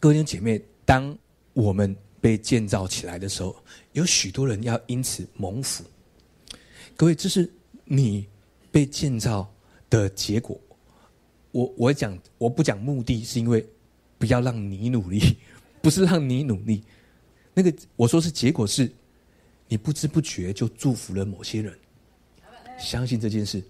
[0.00, 1.16] 各位姐妹，当
[1.52, 3.54] 我们被建造起来的时候，
[3.92, 5.84] 有许多人要因此蒙福。
[6.96, 7.50] 各位，这是
[7.84, 8.26] 你
[8.70, 9.46] 被建造
[9.90, 10.58] 的结果。
[11.52, 13.64] 我我讲我不讲目的，是因为
[14.16, 15.36] 不要让你努力，
[15.82, 16.82] 不是让你努力。
[17.58, 18.92] 那个我说是结果是，
[19.66, 21.72] 你不知不觉就祝福了某些人。
[22.78, 23.62] 相信这件事。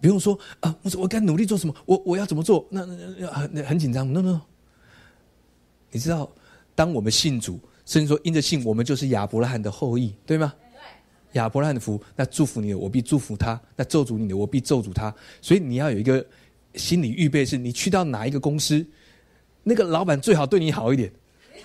[0.00, 1.74] 不用说啊，我说我该努力做什么？
[1.84, 2.64] 我我要怎么做？
[2.70, 4.06] 那那很很紧张。
[4.12, 4.40] no no，
[5.90, 6.30] 你知道，
[6.76, 10.54] 当我们信主，甚至说因着信，我们就是亚伯拉罕的后裔，对吗？
[11.32, 15.12] 亚伯拉罕的福，那祝福你的，我必祝福他；那咒诅你的，我必咒诅他。
[15.42, 16.24] 所以你要有一个
[16.74, 18.86] 心理预备，是你去到哪一个公司，
[19.64, 21.12] 那个老板最好对你好一点，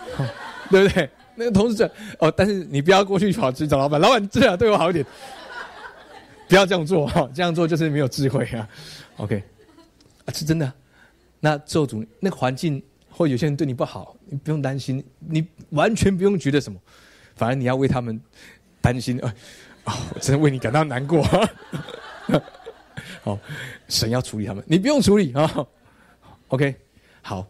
[0.71, 1.07] 对不对？
[1.36, 5.05] 那个同事哦，但是你不要过去跑去找老板，老板最好对我好一点。
[6.47, 8.67] 不要这样做哈，这样做就是没有智慧啊。
[9.17, 9.41] OK，
[10.25, 10.71] 啊是真的。
[11.39, 16.79] 那咒诅那环境，或有些人对你不好，你不用担心，你完全不用觉得什么，
[17.36, 18.19] 反而你要为他们
[18.81, 19.34] 担心啊。
[19.86, 21.21] 啊，我真的为你感到难过。
[23.21, 23.38] 好，
[23.89, 25.67] 神要处理他们，你不用处理啊。
[26.49, 26.75] OK，
[27.21, 27.45] 好，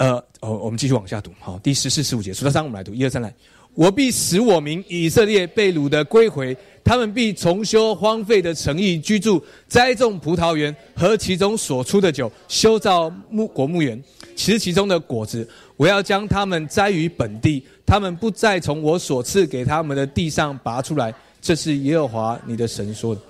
[0.00, 1.30] 呃，哦，我们继续往下读。
[1.38, 3.32] 好，第十四、十五节，数到三，我们来读，一二三，来。
[3.74, 14.02] 我必使我民以色列被掳的归回，他们必重修荒废的城邑居住，栽种葡萄园和其中所出的酒，修造木果木园，
[14.34, 15.46] 吃其中的果子。
[15.76, 21.14] 我要将他们栽于本地，他们不再从我所赐给他们的地上拔出来。
[21.42, 23.20] 这是耶和华你的神说的。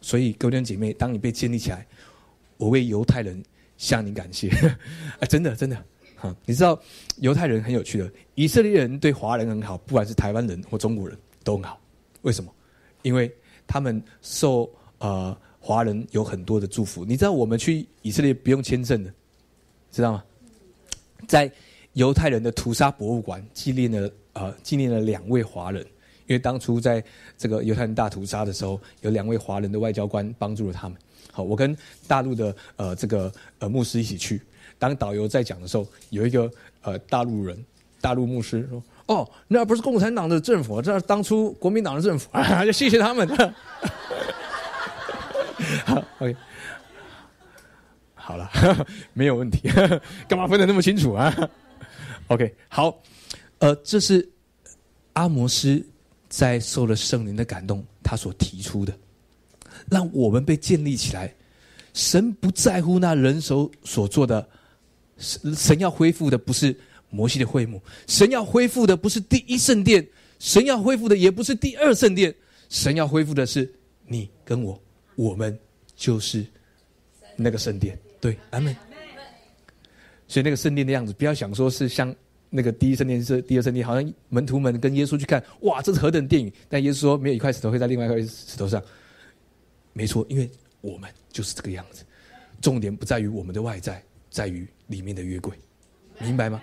[0.00, 1.84] 所以，哥弟姐妹，当你被建立起来，
[2.58, 3.42] 我为犹太人
[3.76, 4.48] 向你感谢。
[5.18, 5.76] 啊，真的，真的。
[6.44, 6.78] 你知道
[7.18, 11.80] 犹太人很有趣的，以色列人对华人很好，不管是台湾人或中国人都很好。
[12.22, 12.52] 为什么？
[13.02, 13.32] 因为
[13.66, 17.04] 他们受呃华人有很多的祝福。
[17.04, 19.12] 你知道我们去以色列不用签证的，
[19.90, 20.24] 知道吗？
[21.26, 21.50] 在
[21.94, 25.82] 犹太人的屠杀博物馆纪念了呃纪念了两位华人，
[26.26, 27.02] 因为当初在
[27.36, 30.96] 这个犹太人大屠杀的时候，有两位华人的外交官帮助了他们。
[31.30, 34.40] 好，我跟大陆的呃这个呃牧师一起去，
[34.82, 37.64] 当导游在讲的时候，有一个呃大陆人
[38.00, 42.28] 大陆牧师说：“哦，那不是共产党的政府，这是当初国民党的政府，
[42.66, 43.28] 就谢谢他们。
[45.86, 46.34] ”好，OK，
[48.16, 48.50] 好了，
[49.14, 49.70] 没有问题，
[50.26, 51.32] 干嘛分得那么清楚啊
[52.26, 53.00] ？OK，好，
[53.60, 54.28] 呃，这是
[55.12, 55.80] 阿摩斯
[56.28, 58.92] 在受了圣灵的感动，他所提出的。
[59.88, 61.32] 让我们被建立起来。
[61.94, 64.48] 神不在乎那人手所做的，
[65.22, 66.76] 神神要恢复的不是
[67.08, 70.06] 摩西的会幕，神要恢复的不是第一圣殿，
[70.38, 72.34] 神要恢复的也不是第二圣殿，
[72.68, 73.72] 神要恢复的是
[74.04, 74.78] 你跟我，
[75.14, 75.56] 我们
[75.94, 76.44] 就是
[77.36, 77.98] 那个圣殿。
[78.20, 78.76] 对，阿门。
[80.26, 82.14] 所以那个圣殿的样子，不要想说是像
[82.48, 86.52] 那个第一圣殿是第二圣殿，好像门徒们跟耶稣去看，哇，这是何等电影！
[86.68, 88.82] 但耶稣说，没有一块石头会在另外一块石头上。
[89.92, 90.50] 没错，因为
[90.80, 92.02] 我们就是这个样子。
[92.62, 94.02] 重点不在于我们的外在，
[94.32, 95.52] 在于里面的约柜，
[96.18, 96.60] 明白吗？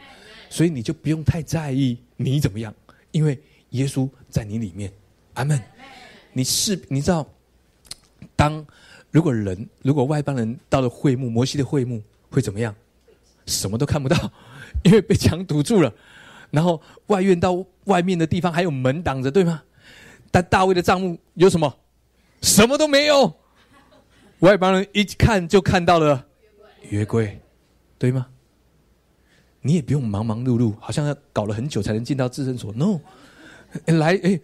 [0.50, 2.74] 所以你就不用太在意你怎么样，
[3.12, 3.40] 因为
[3.70, 4.92] 耶稣在你里面。
[5.36, 5.62] 阿门。
[6.34, 7.28] 你是你知道，
[8.36, 8.66] 当
[9.12, 12.76] 如果人如果外邦人到了会幕，摩西的会幕会怎么样？
[13.46, 14.32] 什么都看不到，
[14.84, 15.94] 因为被墙堵住了。
[16.50, 19.64] 然后外院到外面的地方还有门挡着，对吗？
[20.32, 21.72] 但大卫的帐幕有什么？
[22.42, 23.32] 什么都没有，
[24.40, 26.26] 外邦人一看就看到了
[26.90, 27.40] 约柜，
[28.00, 28.26] 对吗？
[29.62, 32.72] 你也不用忙忙碌碌，好像要搞了很久才能进到自身所。
[32.72, 33.02] No，
[33.88, 34.40] 来，哎，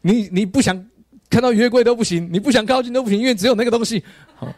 [0.00, 0.88] 你你不想
[1.28, 4.02] 看到约柜都不行，你不想靠近都不行，因为只有那个东西。
[4.36, 4.50] 好，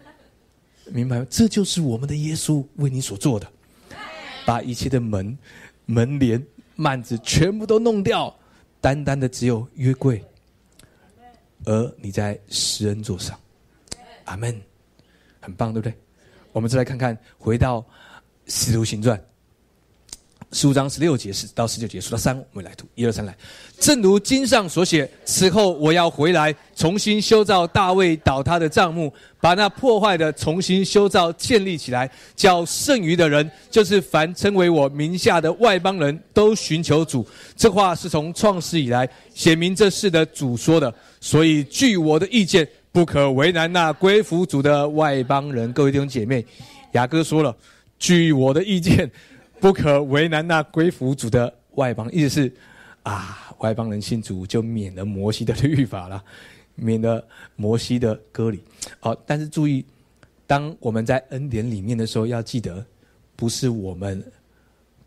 [0.92, 1.26] 明白吗？
[1.28, 3.50] 这就是我们的耶稣为你所做的，
[4.44, 5.36] 把一切的门、
[5.86, 6.40] 门帘、
[6.76, 8.32] 幔子全部都弄掉，
[8.80, 10.24] 单单的只有约柜。
[11.64, 13.36] 而你在施恩座上，
[14.26, 14.62] 阿门，
[15.40, 15.92] 很棒，对不对？
[16.52, 17.80] 我们再来看看，回到
[18.46, 19.18] 《使徒行传》
[20.52, 23.36] 十五章十六节是到十九节，数到三，我们来读一二三来。
[23.80, 37.26] 正如经上所写，此后我要回来，重新修造大卫倒塌的帐幕，把那破坏的重新修造建立起来，叫剩余的人，就是凡称为我名下的外邦人都寻求主。
[37.56, 40.94] 这话是从创世以来写明这事的主说的。
[41.20, 45.72] 所以，据我的意见，不可为难那归服主的外邦人。
[45.72, 46.46] 各位弟兄姐妹，
[46.92, 47.54] 雅哥说了，
[47.98, 49.10] 据我的意见，
[49.60, 52.10] 不可为难那归服主的外邦。
[52.12, 52.54] 意思是，
[53.02, 56.22] 啊，外邦人信主就免了摩西的律法了，
[56.76, 57.26] 免了
[57.56, 58.62] 摩西的割礼。
[59.00, 59.84] 好，但是注意，
[60.46, 62.84] 当我们在恩典里面的时候，要记得，
[63.34, 64.22] 不是我们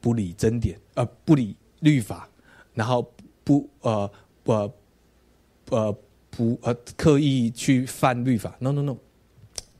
[0.02, 2.28] 不理真典，呃，不理律法，
[2.74, 3.12] 然后
[3.44, 4.12] 不，呃，
[4.44, 4.72] 不，
[5.72, 5.96] 呃。
[6.32, 8.98] 不呃，刻意去犯律法？No No No，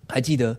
[0.10, 0.58] 还记得？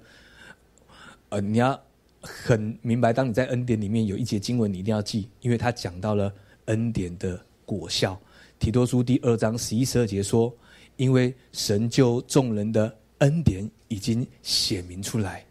[1.29, 1.79] 呃，你要
[2.21, 6.33] 很明白，当你在恩典里面有一节经文，你一定要记，因为他讲到了
[6.67, 8.21] 恩典的果效。
[8.59, 10.55] 提多书第二章十一十二节说
[10.97, 15.45] ：“因为神救众人的恩典已经显明出来，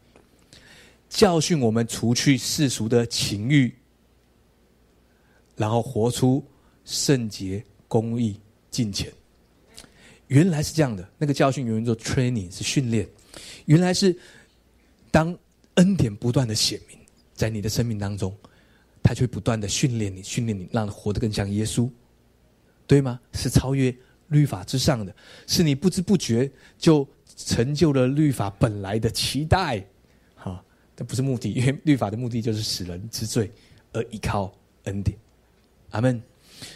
[1.09, 3.73] 教训我们除去世俗的情欲，
[5.55, 6.45] 然后活出
[6.85, 8.39] 圣洁、公义、
[8.69, 9.11] 敬虔。”
[10.27, 13.09] 原来是这样的，那个教训有人做 training 是训练。
[13.65, 14.15] 原来是
[15.09, 15.35] 当
[15.79, 16.99] 恩典不断的显明
[17.33, 18.35] 在你的生命当中，
[19.01, 21.89] 他就会不断的训练你，训练你，让你活得更像耶稣，
[22.85, 23.19] 对吗？
[23.31, 23.95] 是超越
[24.27, 25.15] 律法之上的，
[25.47, 27.07] 是你不知不觉就
[27.37, 29.85] 成就了律法本来的期待。
[30.35, 30.61] 哈，
[30.97, 33.49] 这不是目的，因为律法的目的就是使人知罪，
[33.93, 34.53] 而依靠
[34.83, 35.17] 恩典。
[35.91, 36.21] 阿门。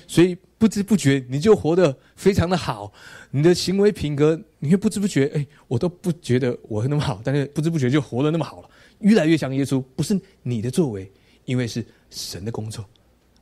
[0.08, 2.92] 所以不知不觉你就活得非常的好，
[3.32, 8.70] 你的行为品格，你会不知不觉，哎，我都不觉得我那么好，但是不知不觉就活得那么好了，
[9.00, 9.84] 越来越像耶稣。
[9.96, 11.12] 不是你的作为，
[11.46, 12.86] 因为是神的工作，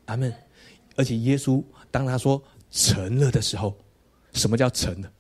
[0.06, 0.34] 阿门。
[0.96, 3.76] 而且耶稣当他说成了的时候，
[4.34, 5.12] 什么叫成了？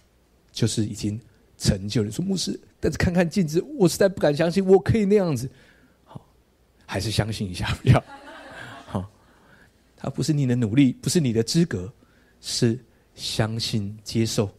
[0.51, 1.19] 就是已经
[1.57, 2.11] 成就了。
[2.11, 5.49] 说牧师，但是看看镜子，我实在不敢相信我可以那样子。
[6.03, 6.25] 好，
[6.85, 8.03] 还是相信一下，不要。
[10.01, 11.91] 它不是你的努力，不是你的资格，
[12.39, 12.77] 是
[13.13, 14.49] 相信接受，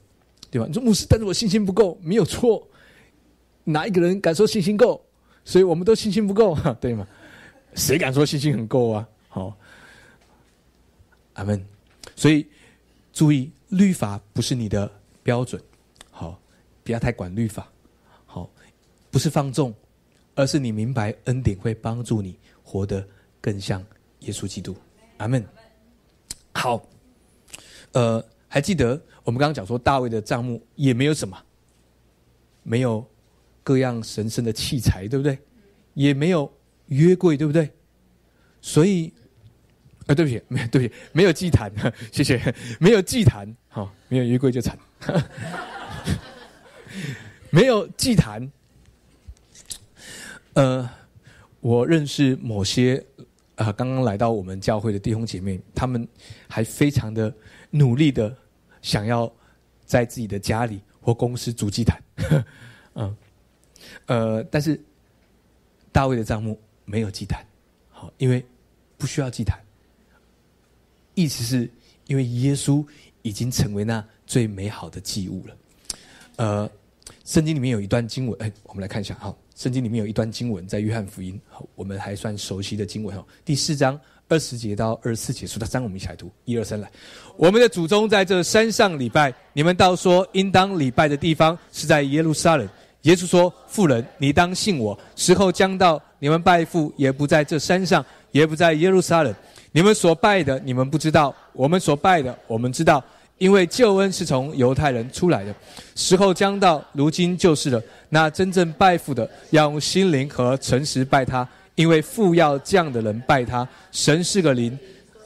[0.50, 0.66] 对吧？
[0.68, 2.66] 你说牧师，但是我信心不够，没有错。
[3.64, 5.04] 哪一个人敢说信心够？
[5.44, 7.06] 所以我们都信心不够， 对吗？
[7.74, 9.08] 谁敢说信心很够啊？
[9.28, 9.56] 好，
[11.32, 11.64] 阿门。
[12.14, 12.46] 所以
[13.12, 14.90] 注意，律法不是你的
[15.22, 15.60] 标准，
[16.10, 16.40] 好，
[16.84, 17.70] 不要太管律法，
[18.26, 18.48] 好，
[19.10, 19.74] 不是放纵，
[20.34, 22.38] 而是你明白恩典会帮助你。
[22.64, 23.06] 活得
[23.38, 23.84] 更像
[24.20, 24.74] 耶稣基督。
[25.22, 25.44] 阿门。
[26.52, 26.84] 好，
[27.92, 31.38] 呃，还记得我们刚刚讲说大卫的帐幕也没有什么，
[32.64, 33.08] 没有
[33.62, 35.38] 各样神圣的器材，对不对？
[35.94, 36.52] 也没有
[36.86, 37.70] 约柜，对不对？
[38.60, 39.12] 所以，
[40.06, 41.72] 啊，对不起，没 有对不起，没有祭坛，
[42.10, 44.76] 谢谢，没有祭坛，好，没有约柜就惨，
[47.50, 48.50] 没有祭坛。
[50.54, 50.90] 呃，
[51.60, 53.06] 我认识某些
[53.62, 56.06] 啊刚刚来到我们教会的弟兄姐妹，他们
[56.48, 57.34] 还非常的
[57.70, 58.34] 努力的
[58.80, 59.32] 想要
[59.84, 62.02] 在自己的家里或公司组祭坛，
[62.94, 63.16] 嗯，
[64.06, 64.80] 呃，但是
[65.90, 67.44] 大卫的账目没有祭坛，
[67.90, 68.44] 好，因为。
[68.98, 69.58] 不需要祭坛，
[71.14, 71.68] 意思是
[72.06, 72.86] 因为耶稣
[73.22, 75.56] 已经成为那最美好的祭物了。
[76.36, 76.70] 呃，
[77.24, 79.34] 圣经里面有一段经文，哎，我们来看一下哈。
[79.54, 81.40] 圣经里面有一段经文，在约翰福音，
[81.74, 83.24] 我们还算熟悉的经文哦。
[83.44, 83.98] 第四章
[84.28, 86.90] 二十节到二十四节，数到三，我们一起来读，一二三，来。
[87.36, 92.68] 我们的祖宗在这山上礼拜，你们倒说应当礼拜的地方是在耶路撒冷。
[93.02, 99.34] 耶稣说：“妇人，你当信我，时候将到，你们拜父也不在这山上。”也不在耶路撒冷，
[99.72, 103.04] 你们所拜的，你们不知道；我们所拜的，我们知道，
[103.38, 105.54] 因为救恩是从犹太人出来的。
[105.94, 107.82] 时候将到，如今就是了。
[108.08, 113.66] 那真正拜父的，要用心灵和诚实拜他，因为父要这样的人拜他。
[113.90, 114.78] 神是个灵，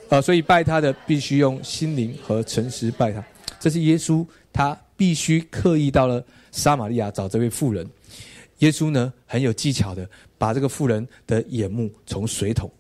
[0.09, 3.23] 呃，所以拜他的必须用心灵和诚实拜他。
[3.59, 7.87] 这是耶稣，他必须刻意到了撒玛利亚找这位妇人。
[8.59, 12.71] 耶稣呢，很有技巧的把这个妇人的眼目从水桶。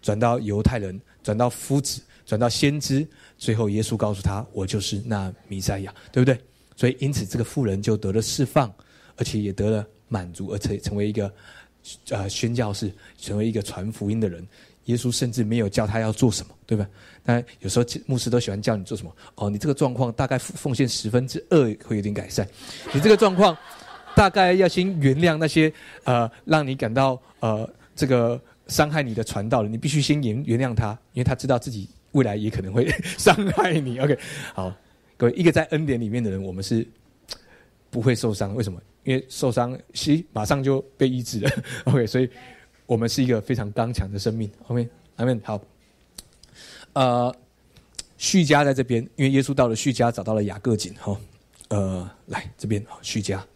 [0.00, 3.06] 转到犹太人，转到夫子，转到先知，
[3.38, 6.38] 最后耶稣告诉他：“我就是那弥赛亚，对不对？”
[6.76, 8.70] 所以因此，这个妇人就得了释放，
[9.16, 11.32] 而且也得了满足，而且成为一个
[12.10, 14.46] 呃宣教士，成为一个传福音的人。
[14.84, 16.88] 耶稣甚至没有叫他要做什么，对吧？
[17.22, 19.16] 那有时候牧师都喜欢叫你做什么？
[19.36, 22.46] 哦，你这个状况大概奉献十分之二会有点改善。
[22.92, 23.56] 你这个状况
[24.16, 25.72] 大概要先原谅那些
[26.04, 28.40] 呃让你感到呃这个。
[28.68, 32.88] 伤害你的传道人，你必须先原原谅他，因为他知道自己未来也可能会
[33.18, 33.98] 伤害你。
[33.98, 34.18] OK，
[34.54, 34.74] 好，
[35.16, 36.86] 各位，一个在恩典里面的人，我们是
[37.90, 38.54] 不会受伤。
[38.54, 38.80] 为什么？
[39.04, 41.50] 因为受伤，其马上就被医治了。
[41.86, 42.28] OK，所以
[42.86, 44.50] 我们是一个非常刚强的生命。
[44.66, 45.40] OK，阿门。
[45.44, 45.60] 好，
[46.92, 47.34] 呃，
[48.16, 50.94] 叙家在这边，因为耶稣到了叙家，找到了雅各井。
[50.94, 51.18] 哈，
[51.68, 53.46] 呃，来这边，叙家，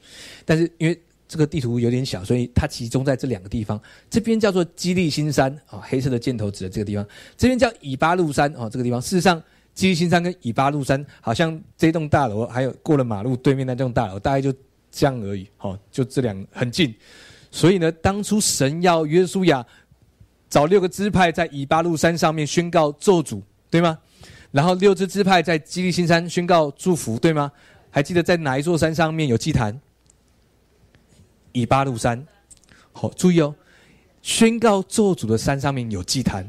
[0.45, 0.99] 但是因为。
[1.33, 3.81] 这个地图有点小，所以它集中在这两个地方。
[4.11, 7.03] 这边叫做基利新山啊，黑色的箭头指的这个地方。
[7.39, 9.01] 这边叫以巴路山啊，这个地方。
[9.01, 14.53] 事实上，基利新山跟以巴路山好像这栋大楼，还有过了马路对面那栋大楼，大概就
[14.91, 15.49] 这样而已。
[15.61, 16.95] 哦，就这两很近。
[17.51, 19.67] 所以呢，当初神要约书亚
[20.51, 23.99] 找六个支派在以巴路山上面宣告咒诅，对吗？
[24.51, 27.51] 然后六支支派在基利新山宣告祝福，对吗？
[27.89, 29.81] 还记得在哪一座山上面有祭坛？
[31.53, 32.27] 以巴路山，
[32.93, 33.55] 好，注意哦！
[34.23, 36.49] 宣告做主的山上面有祭坛，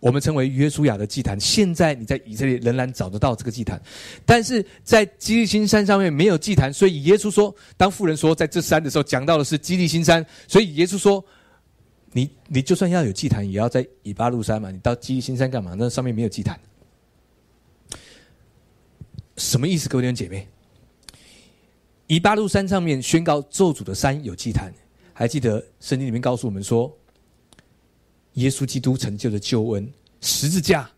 [0.00, 1.38] 我们称为约书亚的祭坛。
[1.40, 3.80] 现在你在以色列仍然找得到这个祭坛，
[4.24, 11.24] 但是在基利新山上面没有祭坛，所以耶稣说，当妇人说在这山的时候，讲到的是基利新山，所以耶稣说，
[12.12, 15.74] 你你就算要有祭坛，也要在以巴路山嘛，你到基利新山干嘛？
[15.76, 16.58] 那上面没有祭坛，
[19.36, 19.88] 什么意思？
[19.88, 20.46] 各位弟兄姐妹？
[22.08, 24.72] 以巴路山上面宣告咒诅的山有祭坛，
[25.12, 26.90] 还记得圣经里面告诉我们说，
[28.32, 29.86] 耶稣基督成就的救恩
[30.22, 30.90] 十字架，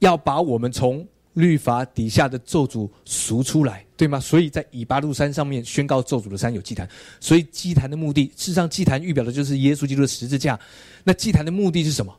[0.00, 4.20] 要把我们从律法底下的咒诅赎出来，对吗？
[4.20, 6.86] 所以在以巴路山上面宣告咒诅的山有祭坛，
[7.20, 10.60] 所以祭坛的目的，事实上祭坛预表的就是耶稣基督的十字架。
[11.04, 12.14] 那祭坛的目的是什么？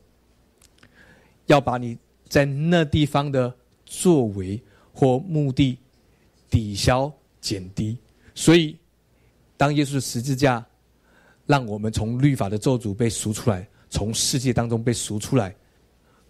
[1.46, 1.96] 要把你
[2.28, 3.54] 在那地方的
[3.86, 4.60] 作为
[4.92, 5.78] 或目的
[6.50, 7.14] 抵消。
[7.50, 7.98] 减低，
[8.36, 8.78] 所以
[9.58, 10.64] 当耶稣的十字架
[11.48, 15.56] 让我们从律法的咒诅被赎出来，从世界当中被赎出来。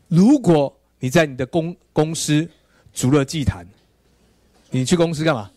[0.07, 2.47] 如果你在你的公公司
[2.93, 3.67] 筑了祭坛，
[4.71, 5.51] 你去公司干嘛？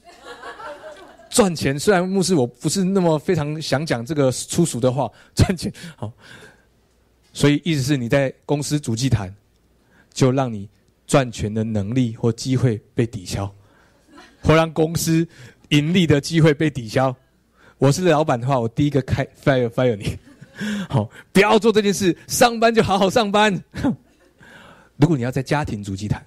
[1.31, 1.79] 赚钱。
[1.79, 6.13] 虽然牧师我不是那么非常想讲这个粗俗的话，赚钱好。
[7.33, 9.33] 所以意思是你在公司主祭坛，
[10.13, 10.69] 就让你
[11.07, 13.55] 赚钱的能力或机会被抵消。
[14.43, 15.27] 或让公司
[15.69, 17.15] 盈利的机会被抵消。
[17.79, 20.19] 我是老板的话，我第一个开 fire fire 你。
[20.89, 23.53] 好，不要做这件事，上班就好好上班。
[24.97, 26.25] 如果你要在家庭主祭坛，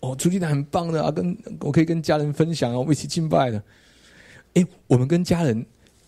[0.00, 3.62] 哦，主祭坛很棒的啊，跟我可以跟家人分享啊，我们一起敬拜的。
[4.54, 5.64] 哎，我们跟家人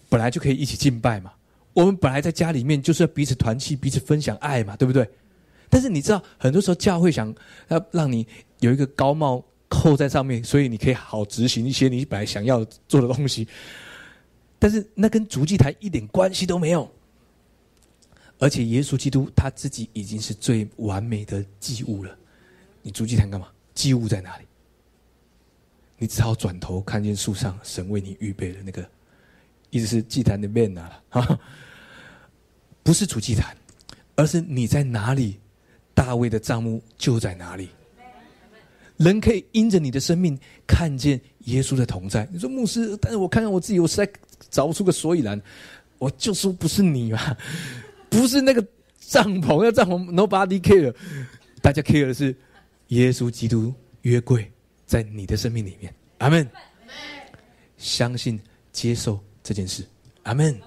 [0.08, 1.32] 本来就可以一起敬拜嘛。
[1.72, 5.08] 我们本来在家里面就是要彼此团契、彼此分享爱嘛，对不对？
[5.70, 7.32] 但是你知道，很多时候教会想
[7.68, 8.26] 要让你
[8.58, 13.48] 有一个高帽扣在上面，所以你可以好执行一些你本来想要做的东西。
[14.58, 16.86] 但是那跟足祭坛一点关系都没有。
[18.38, 22.14] 而且耶稣基督他自己已经是最完美的祭物了。
[22.82, 23.48] 你足祭坛干嘛？
[23.74, 24.44] 祭物在哪里？
[25.96, 28.86] 你只好转头看见树上神为你预备的那个，
[29.68, 31.02] 意思是祭坛的面啊，
[32.82, 33.54] 不是主祭坛，
[34.16, 35.38] 而是你在哪里，
[35.94, 37.68] 大卫的帐幕就在哪里。
[39.00, 42.28] 人可以因着你的生命看见耶稣的同在。
[42.30, 44.06] 你说牧师，但是我看看我自己，我实在
[44.50, 45.40] 找不出个所以然。
[45.98, 47.36] 我就说不是你嘛，
[48.08, 48.64] 不是那个
[49.00, 50.94] 帐篷，要帐篷 nobody care，
[51.62, 52.36] 大家 care 的是
[52.88, 53.72] 耶稣基督
[54.02, 54.50] 约柜。
[54.86, 56.48] 在你的生命里面，阿门。
[57.78, 58.38] 相信
[58.72, 59.84] 接受这件事，
[60.24, 60.58] 阿门。